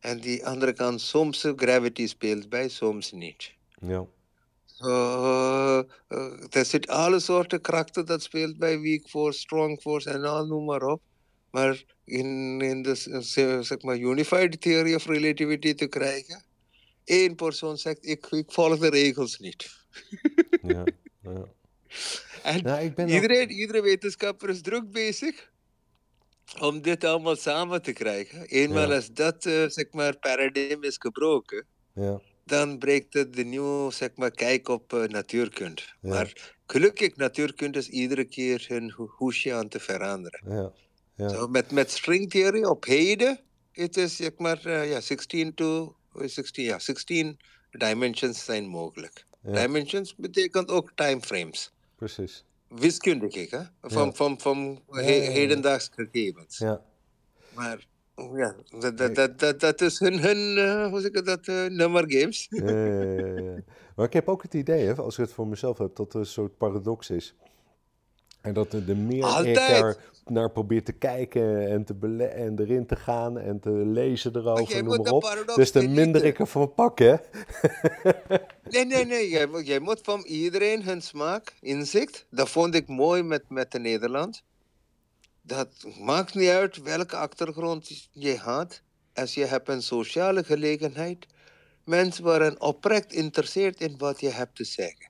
En 0.00 0.20
die 0.20 0.46
andere 0.46 0.72
kant, 0.72 1.00
soms 1.00 1.44
gravity 1.56 2.06
speelt 2.06 2.48
bij, 2.48 2.68
soms 2.68 3.12
niet. 3.12 3.52
Ja. 3.80 4.06
Uh, 4.80 5.80
uh, 6.08 6.32
er 6.50 6.64
zit 6.64 6.88
alle 6.88 7.20
soorten 7.20 7.60
krachten 7.60 8.06
dat 8.06 8.22
speelt 8.22 8.58
bij 8.58 8.80
weak 8.80 9.08
force, 9.08 9.38
strong 9.38 9.80
force 9.80 10.10
en 10.10 10.24
al, 10.24 10.46
noem 10.46 10.64
maar 10.64 10.82
op. 10.82 11.02
Maar 11.50 11.84
in, 12.04 12.60
in 12.60 12.82
de 12.82 12.94
zeg 13.62 13.82
maar, 13.82 13.98
unified 13.98 14.60
theory 14.60 14.94
of 14.94 15.06
relativity 15.06 15.74
te 15.74 15.86
krijgen, 15.86 16.44
één 17.04 17.34
persoon 17.34 17.76
zegt, 17.78 18.06
ik, 18.06 18.26
ik 18.26 18.52
volg 18.52 18.78
de 18.78 18.88
regels 18.88 19.38
niet. 19.38 19.86
Ja. 20.62 20.84
ja. 21.22 21.56
En 22.42 22.62
Nou, 22.62 22.84
ik 22.84 22.94
ben 22.94 23.04
ook- 23.06 23.10
Iedereen, 23.12 23.50
iedere 23.50 23.82
wetenschapper 23.82 24.48
is 24.48 24.60
druk 24.60 24.90
bezig 24.90 25.50
om 26.60 26.82
dit 26.82 27.04
allemaal 27.04 27.36
samen 27.36 27.82
te 27.82 27.92
krijgen. 27.92 28.42
Eenmaal 28.46 28.88
Ja. 28.88 28.94
als 28.94 29.12
dat 29.12 29.44
eh, 29.46 29.64
zeg 29.68 29.86
maar, 29.90 30.16
paradigma 30.18 30.86
is 30.86 30.96
gebroken, 30.98 31.66
Ja. 31.94 32.20
dan 32.44 32.78
breekt 32.78 33.14
het 33.14 33.32
de 33.34 33.44
nieuwe 33.44 33.92
zeg 33.92 34.10
maar, 34.14 34.30
kijk 34.30 34.68
op 34.68 34.92
eh, 34.92 35.02
natuurkunde. 35.02 35.82
Ja. 36.00 36.08
Maar 36.08 36.54
gelukkig, 36.66 37.16
natuurkunde 37.16 37.78
is 37.78 37.88
iedere 37.88 38.24
keer 38.24 38.64
hun 38.68 38.90
ho- 38.96 39.12
hoesje 39.16 39.52
aan 39.54 39.68
te 39.68 39.80
veranderen. 39.80 40.40
Ja. 40.48 40.72
Ja. 41.16 41.28
Zo, 41.28 41.46
met, 41.48 41.70
met 41.70 41.90
stringtheorie 41.90 42.68
op 42.70 42.84
heden, 42.84 43.40
het 43.72 43.96
is 43.96 44.16
zeg 44.16 44.30
maar, 44.36 44.64
eh, 44.66 44.90
ja, 44.90 45.00
16 45.00 45.54
to, 45.54 45.96
eh, 46.14 46.26
16, 46.28 46.64
ja, 46.64 46.78
16 46.78 47.38
dimensions 47.70 48.44
zijn 48.44 48.66
mogelijk. 48.66 49.26
Dimensions 49.42 50.14
betekent 50.16 50.68
ook 50.70 50.92
timeframes 50.94 51.72
Precies. 51.98 52.44
wiskundig, 52.68 53.50
hè? 53.50 53.60
Van, 53.82 54.06
Ja. 54.06 54.12
van, 54.12 54.40
van 54.40 54.80
he- 54.90 55.30
hedendaags 55.30 55.90
gegevens. 55.94 56.58
Ja. 56.58 56.82
Maar 57.54 57.86
ja, 58.34 58.54
dat, 58.78 58.98
dat, 58.98 59.14
dat, 59.14 59.38
dat, 59.38 59.60
dat 59.60 59.80
is 59.80 59.98
hun, 59.98 60.18
hun 60.20 60.56
eh, 60.56 60.88
hoe 60.90 61.00
zeg 61.00 61.10
ik 61.10 61.24
dat, 61.24 61.46
eh, 61.48 61.64
nummer 61.66 62.04
games. 62.12 62.46
Ja, 62.50 62.70
ja, 62.70 63.02
ja, 63.02 63.40
ja. 63.40 63.62
Maar 63.96 64.06
ik 64.06 64.12
heb 64.12 64.28
ook 64.28 64.42
het 64.42 64.54
idee, 64.54 64.86
hè, 64.86 64.94
als 64.94 65.18
ik 65.18 65.24
het 65.24 65.32
voor 65.34 65.46
mezelf 65.46 65.78
heb, 65.78 65.96
dat 65.96 66.12
er 66.14 66.20
een 66.20 66.26
soort 66.26 66.56
paradox 66.56 67.10
is. 67.10 67.34
En 68.40 68.54
dat 68.54 68.70
de 68.70 68.94
meer 68.96 69.18
ik 69.18 69.24
Altijd. 69.24 69.58
er 69.58 69.96
naar 70.26 70.50
probeer 70.50 70.84
te 70.84 70.92
kijken 70.92 71.68
en, 71.68 71.84
te 71.84 71.94
bele 71.94 72.24
en 72.24 72.58
erin 72.58 72.86
te 72.86 72.96
gaan 72.96 73.38
en 73.38 73.60
te 73.60 73.70
lezen 73.70 74.36
erover, 74.36 74.84
noem 74.84 74.96
maar 74.96 75.04
de 75.04 75.12
op, 75.14 75.52
dus 75.54 75.70
te 75.70 75.78
deleten. 75.78 76.00
minder 76.02 76.24
ik 76.24 76.38
ervan 76.38 76.74
pak, 76.74 76.98
hè? 76.98 77.14
Nee, 78.70 78.84
nee, 78.86 79.04
nee. 79.04 79.28
Jij, 79.28 79.46
moet- 79.46 79.66
jij 79.66 79.78
moet 79.78 80.00
van 80.02 80.20
iedereen 80.24 80.82
hun 80.82 81.00
smaak, 81.02 81.54
inzicht. 81.60 82.26
Dat 82.30 82.48
vond 82.48 82.74
ik 82.74 82.88
mooi 82.88 83.22
met, 83.22 83.48
met 83.48 83.72
de 83.72 83.78
Nederland. 83.78 84.42
Dat 85.42 85.68
maakt 86.00 86.34
niet 86.34 86.48
uit 86.48 86.82
welke 86.82 87.16
achtergrond 87.16 88.08
je 88.12 88.36
had. 88.36 88.82
Als 89.14 89.34
je 89.34 89.44
hebt 89.44 89.68
een 89.68 89.82
sociale 89.82 90.44
gelegenheid. 90.44 91.26
Mensen 91.84 92.24
waren 92.24 92.60
oprecht 92.60 93.12
geïnteresseerd 93.12 93.80
in 93.80 93.94
wat 93.98 94.20
je 94.20 94.30
hebt 94.30 94.56
te 94.56 94.64
zeggen. 94.64 95.07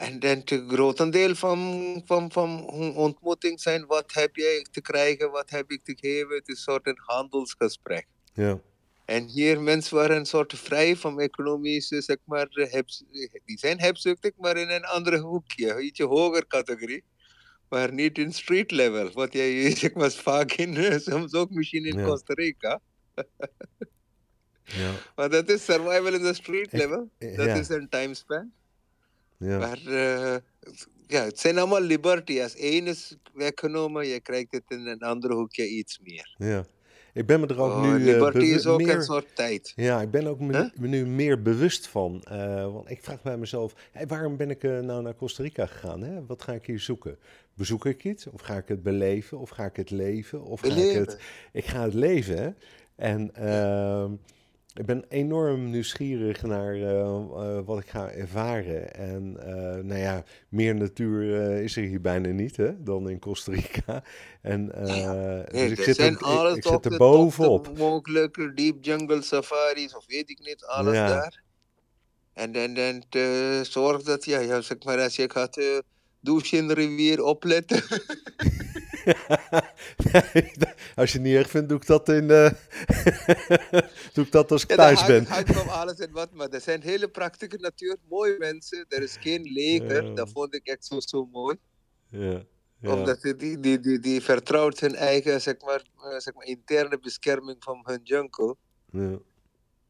En 0.00 0.18
dan 0.18 0.44
te 0.44 0.64
grotendeel 0.68 1.34
van, 1.34 2.02
van, 2.04 2.32
van 2.32 2.50
een 2.72 2.94
ontmoeting 2.94 3.60
zijn, 3.60 3.86
wat 3.86 4.12
heb 4.12 4.36
jij 4.36 4.66
te 4.70 4.80
krijgen, 4.80 5.30
wat 5.30 5.50
heb 5.50 5.70
ik 5.70 5.82
te 5.84 5.96
geven. 6.00 6.34
Het 6.34 6.48
is 6.48 6.56
een 6.56 6.62
soort 6.62 6.86
een 6.86 6.98
handelsgesprek. 7.00 8.06
Ja. 8.32 8.60
En 9.04 9.26
hier 9.28 9.60
mensen 9.60 9.96
waren 9.96 10.16
een 10.16 10.26
soort 10.26 10.58
vrij 10.58 10.96
van 10.96 11.20
economische, 11.20 12.00
zeg 12.00 12.16
maar, 12.24 12.46
eh, 12.48 12.72
hebs- 12.72 13.04
die 13.44 13.58
zijn 13.58 13.80
hebzuchtig, 13.80 14.32
maar 14.36 14.56
in 14.56 14.68
een 14.68 14.84
andere 14.84 15.18
hoekje, 15.18 15.80
ietsje 15.80 16.04
hoger 16.04 16.46
categorie. 16.46 17.04
Maar 17.68 17.92
niet 17.92 18.18
in 18.18 18.32
street 18.32 18.70
level, 18.70 19.10
wat 19.12 19.32
jij 19.32 19.70
zeg 19.76 19.94
maar 19.94 20.10
vaak 20.10 20.52
in, 20.52 20.76
eh, 20.76 20.98
soms 20.98 21.32
ook 21.34 21.50
misschien 21.50 21.84
in 21.84 21.98
Ja. 21.98 22.04
Costa 22.04 22.34
Rica. 22.34 22.80
Ja. 24.64 24.92
Maar 25.16 25.30
dat 25.30 25.48
is 25.48 25.64
survival 25.64 26.14
in 26.14 26.22
the 26.22 26.34
street 26.34 26.72
level, 26.72 27.10
dat 27.18 27.46
ja. 27.46 27.54
is 27.54 27.68
een 27.68 27.88
timespan. 27.88 28.52
Ja. 29.40 29.58
Maar 29.58 29.78
eh, 29.86 30.36
ja, 31.06 31.24
het 31.24 31.38
zijn 31.38 31.58
allemaal 31.58 31.80
liberty. 31.80 32.40
Als 32.40 32.54
één 32.56 32.86
is 32.86 33.16
weggenomen, 33.34 34.06
je 34.06 34.20
krijgt 34.20 34.52
het 34.52 34.62
in 34.68 34.86
een 34.86 35.00
andere 35.00 35.34
hoekje 35.34 35.68
iets 35.68 36.00
meer. 36.02 36.34
ja. 36.38 36.64
Ik 37.14 37.26
ben 37.26 37.40
me 37.40 37.46
er 37.46 37.60
ook 37.60 37.70
Oh, 37.72 37.82
nu 37.82 37.94
eh, 37.96 38.04
liberty 38.04 38.44
is 38.44 38.66
ook 38.66 38.82
meer... 38.82 38.94
een 38.94 39.02
soort 39.02 39.36
tijd. 39.36 39.72
Ja, 39.76 40.00
ik 40.00 40.10
ben 40.10 40.26
ook 40.26 40.40
me, 40.40 40.56
Huh? 40.56 40.68
me 40.78 40.86
nu 40.86 41.06
meer 41.06 41.42
bewust 41.42 41.88
van. 41.88 42.22
eh, 42.24 42.72
want 42.72 42.90
ik 42.90 43.02
vraag 43.02 43.22
bij 43.22 43.36
mezelf, 43.36 43.74
waarom 44.06 44.36
ben 44.36 44.50
ik 44.50 44.62
nou 44.62 45.02
naar 45.02 45.14
Costa 45.16 45.42
Rica 45.42 45.66
gegaan? 45.66 46.02
Hè? 46.02 46.26
Wat 46.26 46.42
ga 46.42 46.52
ik 46.52 46.66
hier 46.66 46.80
zoeken? 46.80 47.18
Bezoek 47.54 47.86
ik 47.86 48.04
iets? 48.04 48.26
Of 48.26 48.40
ga 48.40 48.56
ik 48.56 48.68
het 48.68 48.82
beleven? 48.82 49.38
Of 49.38 49.50
ga 49.50 49.64
ik 49.64 49.76
het 49.76 49.90
leven? 49.90 50.44
Of 50.44 50.60
ga 50.60 50.66
ik 50.66 50.72
het... 50.72 50.82
Beleven. 50.92 51.18
Ik 51.52 51.64
ga 51.64 51.82
het 51.84 51.94
leven, 51.94 52.36
hè? 52.42 52.50
En, 52.96 53.34
ehm, 53.34 54.12
ik 54.74 54.86
ben 54.86 55.04
enorm 55.08 55.70
nieuwsgierig 55.70 56.42
naar 56.42 56.74
eh, 56.74 57.00
eh, 57.00 57.58
wat 57.64 57.78
ik 57.78 57.88
ga 57.88 58.10
ervaren. 58.10 58.94
En 58.94 59.36
uh, 59.38 59.84
nou 59.84 59.98
ja, 59.98 60.24
meer 60.48 60.74
natuur 60.74 61.52
is 61.62 61.76
er 61.76 61.82
hier 61.82 62.00
bijna 62.00 62.28
niet 62.28 62.56
hè, 62.56 62.82
dan 62.82 63.10
in 63.10 63.18
Costa 63.18 63.52
Rica. 63.52 64.04
En, 64.42 64.72
ja, 64.84 65.42
dus 65.42 65.70
ik 65.70 65.80
zit, 65.80 65.98
er, 65.98 66.18
alles 66.18 66.56
ik, 66.56 66.64
zit 66.64 66.84
er 66.84 66.96
bovenop. 66.96 67.78
Mogelijke 67.78 68.54
deep 68.54 68.84
jungle 68.84 69.22
safaris 69.22 69.96
of 69.96 70.04
weet 70.06 70.30
ik 70.30 70.38
niet, 70.38 70.64
alles 70.64 70.94
ja. 70.94 71.08
daar. 71.08 71.42
En 72.32 72.52
dan, 72.52 72.74
dan 72.74 73.64
zorg 73.64 74.02
dat, 74.02 74.24
ja, 74.24 74.38
ja, 74.38 74.60
zeg 74.60 74.82
maar, 74.84 75.00
als 75.00 75.16
je 75.16 75.30
gaat 75.30 75.82
douchen 76.20 76.58
in 76.58 76.68
de 76.68 76.74
rivier, 76.74 77.22
opletten. 77.22 77.82
als 81.00 81.12
je 81.12 81.18
het 81.18 81.22
niet 81.22 81.34
erg 81.34 81.50
vindt, 81.50 81.68
doe 81.68 81.78
ik 81.78 81.86
dat, 81.86 82.08
in, 82.08 82.24
uh, 82.24 82.50
doe 84.14 84.24
ik 84.24 84.32
dat 84.32 84.50
als 84.50 84.62
ik 84.62 84.70
ja, 84.70 84.76
thuis 84.76 85.06
ben. 85.06 85.26
Het 85.26 85.52
van 85.52 85.68
alles 85.68 85.98
en 85.98 86.12
wat, 86.12 86.32
maar 86.32 86.48
er 86.48 86.60
zijn 86.60 86.82
hele 86.82 87.08
praktische 87.08 87.56
natuur, 87.56 87.96
mooie 88.08 88.36
mensen. 88.38 88.84
Er 88.88 89.02
is 89.02 89.16
geen 89.20 89.42
leger, 89.42 90.04
ja. 90.04 90.14
dat 90.14 90.30
vond 90.30 90.54
ik 90.54 90.66
echt 90.66 90.84
zo, 90.84 91.00
zo 91.00 91.28
mooi. 91.32 91.56
Ja. 92.08 92.42
Ja. 92.80 92.92
Omdat 92.92 93.22
die, 93.22 93.58
die, 93.58 93.80
die, 93.80 93.98
die 93.98 94.20
vertrouwt 94.20 94.80
hun 94.80 94.94
eigen 94.94 95.40
zeg 95.40 95.60
maar, 95.60 95.84
uh, 95.96 96.18
zeg 96.18 96.34
maar, 96.34 96.46
interne 96.46 96.98
bescherming 96.98 97.56
van 97.60 97.80
hun 97.84 98.00
jungle. 98.02 98.56
Ja. 98.90 99.18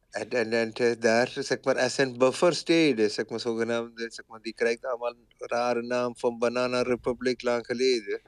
En, 0.09 0.29
en, 0.29 0.73
en 0.73 0.99
daar, 0.99 1.27
zeg 1.39 1.63
maar, 1.63 1.75
er 1.75 1.89
zijn 1.89 2.17
buffersteden, 2.17 3.11
zeg 3.11 3.29
maar, 3.29 3.39
zogenaamde, 3.39 4.11
zeg 4.11 4.25
maar, 4.27 4.41
die 4.41 4.53
krijgt 4.53 4.85
allemaal 4.85 5.09
een 5.09 5.27
rare 5.37 5.81
naam 5.81 6.17
van 6.17 6.37
Banana 6.37 6.81
Republic 6.81 7.41
lang 7.41 7.65
geleden 7.65 8.21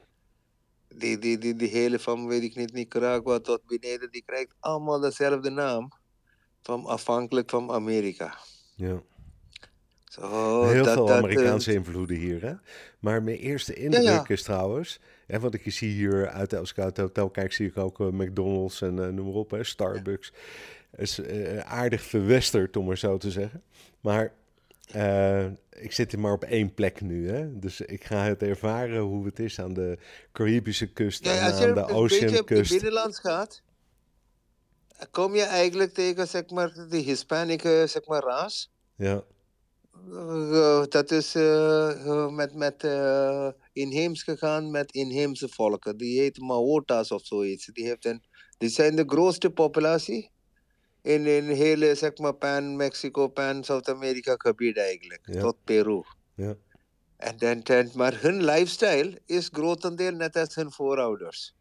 die, 0.98 1.18
die, 1.18 1.38
die, 1.38 1.56
die 1.56 1.70
hele 1.70 2.00
van, 2.00 2.28
weet 2.28 2.44
ik 2.44 2.56
niet, 2.56 2.74
Nicaragua 2.74 3.39
tot 3.39 3.62
beneden, 3.66 4.12
die 4.12 4.24
krijgt 4.26 4.56
allemaal 4.60 5.00
dezelfde 5.00 5.50
naam. 5.50 5.91
Van, 6.62 6.86
afhankelijk 6.86 7.50
van 7.50 7.72
Amerika. 7.72 8.38
Ja. 8.76 9.02
Zo, 10.04 10.64
Heel 10.64 10.84
dat, 10.84 10.94
veel 10.94 11.06
dat, 11.06 11.18
Amerikaanse 11.18 11.70
uh, 11.70 11.76
invloeden 11.76 12.18
hier, 12.18 12.41
hè? 12.41 12.54
Maar 13.00 13.24
mijn 13.24 13.38
eerste 13.38 13.74
indruk 13.74 14.04
ja, 14.04 14.12
ja. 14.12 14.26
is 14.28 14.44
trouwens... 14.44 15.00
Hè, 15.28 15.39
want 15.39 15.54
ik 15.54 15.72
zie 15.72 15.91
hier 15.91 16.30
uit 16.30 16.56
als 16.56 16.72
ik 16.72 16.78
uit 16.78 16.98
het 16.98 17.06
hotel 17.06 17.30
kijk, 17.30 17.54
zie 17.54 17.68
ik 17.68 17.78
ook 17.78 18.00
uh, 18.00 18.08
McDonald's 18.08 18.82
en 18.82 18.98
uh, 18.98 19.08
noem 19.08 19.26
maar 19.26 19.36
op, 19.36 19.52
hè, 19.52 19.64
Starbucks. 19.64 20.34
is 20.98 21.22
aardig 21.64 22.02
verwesterd, 22.02 22.78
om 22.78 22.86
maar 22.86 22.98
zo 22.98 23.18
te 23.18 23.32
zeggen. 23.32 23.64
Maar 24.02 24.34
uh, 24.96 25.46
ik 25.70 25.92
zit 25.92 26.12
hier 26.12 26.20
maar 26.20 26.34
op 26.34 26.44
één 26.44 26.74
plek 26.74 27.02
nu, 27.02 27.30
hè? 27.30 27.60
dus 27.60 27.82
ik 27.82 28.04
ga 28.04 28.24
het 28.24 28.42
ervaren 28.42 29.00
hoe 29.00 29.26
het 29.26 29.40
is 29.40 29.60
aan 29.60 29.74
de 29.74 29.98
Caribische 30.32 30.88
kust 30.88 31.26
ja, 31.26 31.38
en 31.38 31.44
als 31.52 31.60
je 31.60 31.68
aan 31.68 31.74
de 31.74 31.80
een 31.80 31.86
beetje 31.86 31.92
op 31.92 32.08
de 32.10 32.26
Oceankust. 32.26 32.72
binnenlands 32.72 33.20
gaat, 33.20 33.62
kom 35.12 35.36
je 35.36 35.44
eigenlijk 35.44 35.94
tegen 35.94 36.28
zeg 36.28 36.50
maar, 36.50 36.88
die 36.90 37.04
Hispanic 37.04 37.64
uh, 37.64 37.84
zeg 37.84 38.06
maar, 38.06 38.22
ras. 38.22 38.72
Ja, 38.96 39.24
Uh, 40.10 40.84
dat 40.90 41.12
is 41.12 41.36
uh, 41.36 42.30
met, 42.30 42.54
met 42.54 42.84
inheems 43.74 44.24
gegaan 44.24 44.72
met 44.72 44.92
inheemse 44.92 45.50
volken. 45.50 45.98
Die 45.98 46.20
heet 46.20 46.40
Maotas 46.40 47.12
of 47.12 47.26
zoiets. 47.26 47.66
Die, 47.66 47.86
heeft 47.86 48.06
een, 48.06 48.24
die 48.58 48.70
zijn 48.70 48.96
de 48.96 49.04
grootste 49.08 49.50
populatie 49.50 50.33
in, 51.04 51.26
in 51.28 51.49
hele 51.49 51.95
zeg 51.95 52.18
maar, 52.18 52.34
Pan, 52.34 52.76
Mexico, 52.76 53.28
Pan, 53.28 53.64
Zuid-Amerika 53.64 54.36
gebied 54.38 54.78
eigenlijk. 54.78 55.22
Ja. 55.26 55.39
Tot 55.41 55.56
Peru. 55.64 56.04
ja, 56.36 56.56
En, 57.18 57.38
dan, 57.38 57.60
dan, 57.64 57.89
maar 57.95 58.22
hun 58.22 58.43
lifestyle 58.43 59.22
is 59.26 59.49
grotendeel 59.51 60.12
net 60.12 60.36
als 60.36 60.56
hun 60.56 60.72
voorouders. 60.72 61.56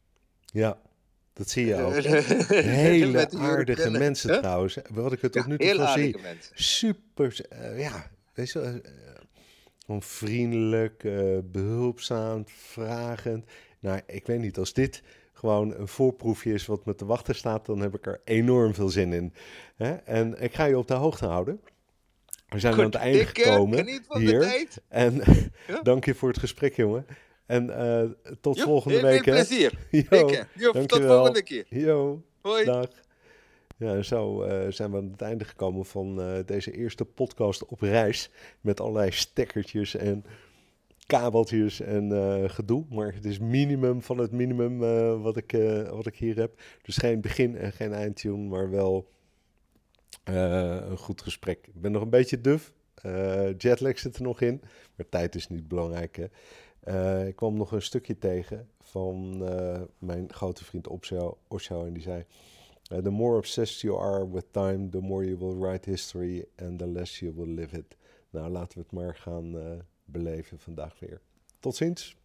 ja, 0.53 0.81
dat 1.33 1.49
zie 1.51 1.67
je 1.67 1.83
ook. 1.83 1.95
Hele 2.55 3.31
aardige 3.31 3.91
mensen 3.91 4.41
trouwens. 4.41 4.79
Wat 4.91 5.13
ik 5.13 5.23
er 5.23 5.31
tot 5.31 5.43
Ja, 5.43 5.49
nu 5.49 5.57
toe 5.59 5.75
van 5.75 5.89
zie. 5.93 6.17
mensen. 6.23 6.53
Super, 6.63 7.47
eh, 7.49 7.79
ja, 7.81 8.11
weet 8.35 8.51
je, 8.53 8.59
wel, 8.61 8.69
eh, 8.69 8.91
gewoon 9.87 10.03
vriendelijk, 10.03 11.05
eh, 11.05 11.39
behulpzaam, 11.45 12.45
vragend. 12.47 13.45
Nou, 13.81 14.01
ik 14.07 14.27
weet 14.27 14.39
niet, 14.41 14.59
als 14.59 14.73
dit 14.73 15.03
gewoon 15.43 15.75
een 15.75 15.89
voorproefje 15.89 16.53
is 16.53 16.67
wat 16.67 16.85
me 16.85 16.95
te 16.95 17.05
wachten 17.05 17.35
staat, 17.35 17.67
dan 17.67 17.81
heb 17.81 17.95
ik 17.95 18.07
er 18.07 18.21
enorm 18.25 18.75
veel 18.75 18.89
zin 18.89 19.13
in. 19.13 19.35
Hè? 19.77 19.93
En 19.93 20.43
ik 20.43 20.55
ga 20.55 20.65
je 20.65 20.79
op 20.79 20.87
de 20.89 20.95
hoogte 20.95 21.27
houden. 21.27 21.61
We 22.49 22.59
zijn 22.59 22.75
aan 22.75 22.81
het 22.85 22.95
einde 22.95 23.19
eh, 23.21 23.27
gekomen 23.27 23.87
hier. 24.09 24.69
En 24.89 25.15
Ja. 25.67 25.83
dank 25.83 26.05
je 26.05 26.15
voor 26.15 26.29
het 26.29 26.39
gesprek, 26.39 26.77
jongen. 26.77 27.07
En 27.47 27.77
eh, 27.79 28.09
tot 28.41 28.57
Jo, 28.57 28.65
volgende 28.65 28.97
heel 28.97 29.07
week. 29.07 29.23
veel 29.23 29.33
plezier. 29.33 29.73
Jo, 29.91 30.29
eh, 30.29 30.41
jo, 30.55 30.73
tot 30.87 31.01
volgende 31.05 31.43
keer. 31.43 31.65
Yo, 31.69 32.23
Hoi. 32.41 32.65
dag. 32.65 32.87
Ja, 33.77 34.03
zo 34.03 34.43
eh, 34.43 34.67
zijn 34.71 34.91
we 34.91 34.97
aan 34.97 35.11
het 35.13 35.23
einde 35.23 35.45
gekomen 35.45 35.85
van 35.85 36.21
eh, 36.23 36.39
deze 36.47 36.73
eerste 36.73 37.05
podcast 37.05 37.65
op 37.67 37.81
reis. 37.81 38.31
Met 38.61 38.81
allerlei 38.81 39.11
stekkertjes 39.11 39.95
en 39.97 40.25
kabeltjes 41.07 41.81
en 41.81 42.13
eh, 42.13 42.49
gedoe. 42.49 42.85
Maar 42.91 43.15
het 43.15 43.25
is 43.25 43.39
minimum 43.39 44.03
van 44.03 44.19
het 44.19 44.33
minimum 44.33 44.85
eh, 44.85 45.23
wat, 45.23 45.37
ik, 45.37 45.53
eh, 45.53 45.89
wat 45.89 46.07
ik 46.07 46.17
hier 46.17 46.37
heb. 46.37 46.61
Dus 46.83 46.97
geen 46.97 47.21
begin 47.21 47.57
en 47.57 47.73
geen 47.73 47.93
eindtune, 47.93 48.49
maar 48.49 48.71
wel 48.71 49.11
een 50.25 50.99
goed 50.99 51.23
gesprek. 51.23 51.67
Ik 51.67 51.81
ben 51.81 51.93
nog 51.93 52.03
een 52.03 52.11
beetje 52.11 52.41
duf. 52.41 52.73
Jetlag 53.57 53.99
zit 53.99 54.17
er 54.17 54.23
nog 54.23 54.41
in. 54.41 54.63
Maar 54.97 55.09
tijd 55.09 55.35
is 55.35 55.49
niet 55.49 55.69
belangrijk. 55.69 56.17
Hè? 56.17 57.27
Ik 57.27 57.37
kwam 57.37 57.57
nog 57.57 57.73
een 57.73 57.83
stukje 57.83 58.19
tegen 58.19 58.69
van 58.81 59.39
mijn 59.99 60.33
grote 60.33 60.65
vriend 60.65 60.89
Osho, 61.49 61.85
en 61.85 61.93
die 61.93 62.03
zei... 62.03 62.25
The 62.83 63.11
more 63.11 63.37
obsessed 63.37 63.81
you 63.81 64.01
are 64.01 64.31
with 64.31 64.45
time, 64.51 64.89
the 64.89 65.01
more 65.01 65.25
you 65.25 65.39
will 65.39 65.69
write 65.69 65.91
history 65.91 66.45
and 66.57 66.79
the 66.79 66.87
less 66.87 67.19
you 67.19 67.35
will 67.35 67.55
live 67.55 67.77
it. 67.77 67.97
Nou, 68.31 68.51
laten 68.51 68.79
we 68.79 68.85
het 68.85 68.93
maar 68.93 69.15
gaan 69.15 69.55
beleven 70.13 70.59
vandaag 70.59 70.99
weer. 70.99 71.21
Tot 71.61 71.77
ziens. 71.77 72.17